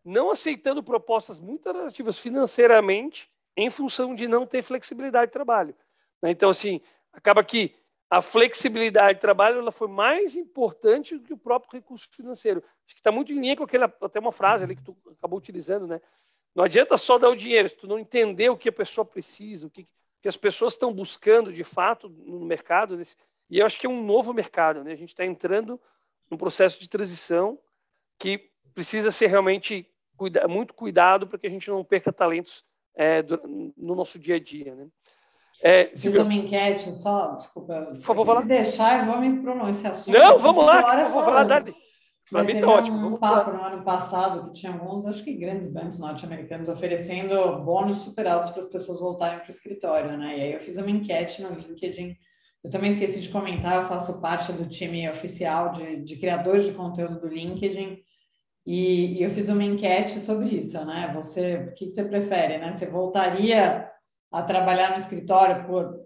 [0.06, 5.76] não aceitando propostas muito atrativas financeiramente em função de não ter flexibilidade de trabalho.
[6.22, 6.30] Né?
[6.32, 6.80] Então, assim,
[7.11, 7.76] acaba que
[8.10, 12.64] a flexibilidade de trabalho ela foi mais importante do que o próprio recurso financeiro.
[12.86, 15.40] Acho que está muito em linha com aquela, até uma frase ali que tu acabou
[15.40, 15.99] utilizando, né?
[16.56, 19.68] Não adianta só dar o dinheiro, se tu não entender o que a pessoa precisa,
[19.68, 19.86] o que,
[20.28, 22.98] que as pessoas estão buscando de fato no mercado.
[22.98, 23.16] Nesse,
[23.49, 24.91] e eu acho que é um novo mercado, né?
[24.91, 25.80] A gente está entrando
[26.30, 27.58] um processo de transição
[28.20, 33.22] que precisa ser realmente cuida, muito cuidado para que a gente não perca talentos é,
[33.22, 33.40] do,
[33.78, 34.76] no nosso dia a dia.
[34.76, 34.88] Né?
[35.62, 40.38] É, Fiz uma enquete só, desculpa, Por favor, se deixar, eu vou me pronunciar Não,
[40.40, 41.74] vamos lá, horas vou falar, Dani.
[42.30, 43.08] Para mim tá ótimo.
[43.08, 47.98] um papo no ano passado que tinha alguns, acho que grandes bancos norte-americanos oferecendo bônus
[47.98, 50.38] super altos para as pessoas voltarem para o escritório, né?
[50.38, 52.18] E aí eu fiz uma enquete no LinkedIn
[52.68, 56.74] eu também esqueci de comentar, eu faço parte do time oficial de, de criadores de
[56.74, 57.98] conteúdo do LinkedIn
[58.66, 61.10] e, e, eu fiz uma enquete sobre isso, né?
[61.16, 62.74] Você, o que você prefere, né?
[62.74, 63.90] Você voltaria
[64.30, 65.98] a trabalhar no escritório por,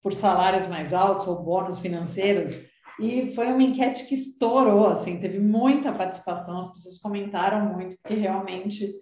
[0.00, 2.54] por salários mais altos ou bônus financeiros?
[3.00, 8.14] E foi uma enquete que estourou, assim, teve muita participação, as pessoas comentaram muito, porque
[8.14, 8.94] realmente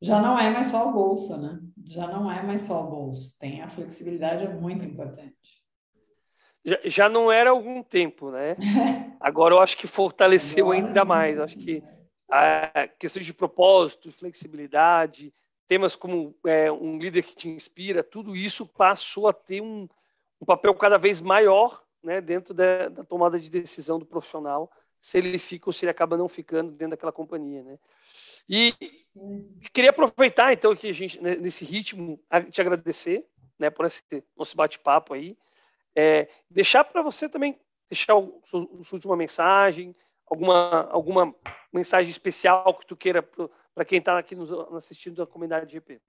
[0.00, 1.60] já não é mais só o bolso, né?
[1.84, 5.56] Já não é mais só o bolso, tem a flexibilidade, é muito importante
[6.66, 8.56] já, já não era algum tempo, né?
[9.20, 11.36] Agora eu acho que fortaleceu Agora, ainda mais.
[11.36, 11.82] Eu acho que
[12.28, 15.32] a questão de propósito, flexibilidade,
[15.68, 19.88] temas como é, um líder que te inspira, tudo isso passou a ter um,
[20.40, 24.70] um papel cada vez maior né, dentro da, da, tomada de decisão do profissional,
[25.00, 27.64] se ele fica ou se ele acaba não ficando dentro daquela companhia.
[27.64, 27.78] Né?
[28.48, 28.72] E
[29.72, 32.18] queria aproveitar, então, que a gente, né, nesse ritmo,
[32.52, 33.26] te agradecer
[33.58, 34.02] né, por esse
[34.36, 35.36] nosso bate-papo aí.
[35.96, 37.58] É, deixar para você também
[37.90, 39.94] deixar o, sua última mensagem,
[40.26, 41.34] alguma, alguma
[41.72, 43.20] mensagem especial que tu queira
[43.74, 46.00] para quem está aqui nos assistindo da comunidade GP.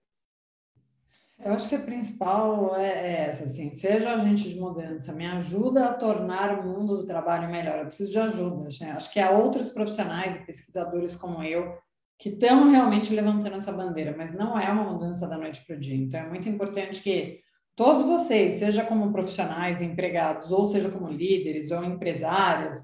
[1.43, 5.85] Eu acho que a principal é, é essa, assim, seja agente de mudança, me ajuda
[5.85, 7.77] a tornar o mundo do trabalho melhor.
[7.77, 8.68] Eu preciso de ajuda.
[8.81, 8.91] Né?
[8.91, 11.77] Acho que há outros profissionais e pesquisadores como eu
[12.19, 15.80] que estão realmente levantando essa bandeira, mas não é uma mudança da noite para o
[15.80, 15.95] dia.
[15.95, 17.41] Então, é muito importante que
[17.76, 22.84] todos vocês, seja como profissionais, empregados, ou seja como líderes ou empresárias,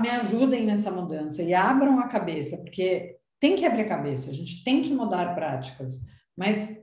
[0.00, 4.34] me ajudem nessa mudança e abram a cabeça, porque tem que abrir a cabeça, a
[4.34, 6.00] gente tem que mudar práticas,
[6.34, 6.82] mas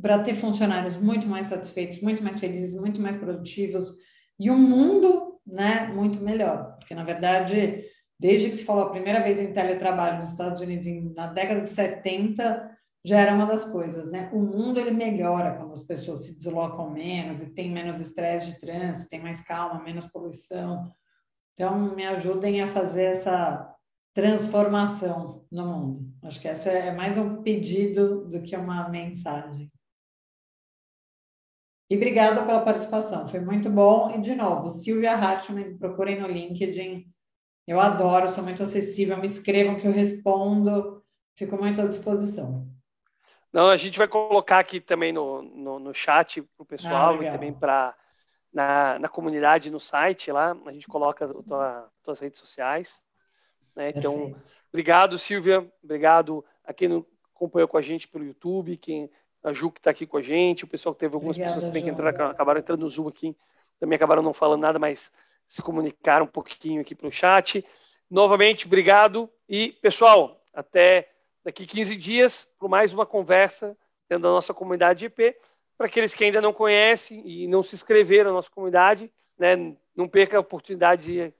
[0.00, 3.96] para ter funcionários muito mais satisfeitos, muito mais felizes, muito mais produtivos
[4.38, 6.76] e um mundo né, muito melhor.
[6.78, 7.84] Porque, na verdade,
[8.18, 11.70] desde que se falou a primeira vez em teletrabalho nos Estados Unidos, na década de
[11.70, 14.28] 70, já era uma das coisas, né?
[14.32, 18.60] O mundo ele melhora quando as pessoas se deslocam menos e tem menos estresse de
[18.60, 20.92] trânsito, tem mais calma, menos poluição.
[21.54, 23.74] Então, me ajudem a fazer essa
[24.12, 26.12] transformação no mundo.
[26.24, 29.70] Acho que essa é mais um pedido do que uma mensagem.
[31.90, 34.10] E obrigada pela participação, foi muito bom.
[34.10, 37.06] E, de novo, Silvia Hartmann, procurem no LinkedIn.
[37.66, 41.02] Eu adoro, sou muito acessível, me escrevam que eu respondo,
[41.36, 42.66] fico muito à disposição.
[43.52, 47.24] Não, a gente vai colocar aqui também no, no, no chat para o pessoal ah,
[47.24, 47.94] e também para
[48.52, 50.56] na, na comunidade no site lá.
[50.66, 53.02] A gente coloca as tua, tuas redes sociais.
[53.74, 53.90] Né?
[53.90, 54.34] Então,
[54.68, 55.66] obrigado, Silvia.
[55.82, 57.04] Obrigado a quem
[57.34, 59.10] acompanhou com a gente pelo YouTube, quem
[59.48, 61.68] a Ju que está aqui com a gente, o pessoal que teve algumas Obrigada, pessoas
[61.68, 63.36] também que entraram, acabaram entrando no Zoom aqui,
[63.80, 65.12] também acabaram não falando nada, mas
[65.46, 67.64] se comunicaram um pouquinho aqui para o chat.
[68.10, 69.28] Novamente, obrigado.
[69.48, 71.10] E, pessoal, até
[71.44, 73.76] daqui 15 dias para mais uma conversa
[74.08, 75.36] dentro da nossa comunidade GP.
[75.76, 80.08] Para aqueles que ainda não conhecem e não se inscreveram na nossa comunidade, né, não
[80.08, 81.32] perca a oportunidade de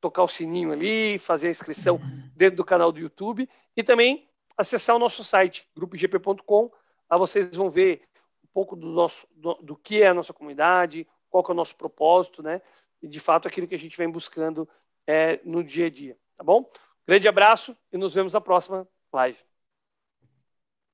[0.00, 2.00] tocar o sininho ali, fazer a inscrição
[2.36, 6.70] dentro do canal do YouTube e também acessar o nosso site, grupogp.com.
[7.10, 8.02] Lá vocês vão ver
[8.44, 11.56] um pouco do, nosso, do, do que é a nossa comunidade, qual que é o
[11.56, 12.62] nosso propósito, né?
[13.02, 14.68] E de fato aquilo que a gente vem buscando
[15.06, 16.70] é, no dia a dia, tá bom?
[17.06, 19.38] Grande abraço e nos vemos na próxima live.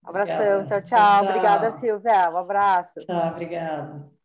[0.02, 1.24] Abração, tchau, tchau, tchau.
[1.24, 2.30] Obrigada, Silvia.
[2.30, 3.00] Um abraço.
[3.00, 4.15] Tchau, obrigada.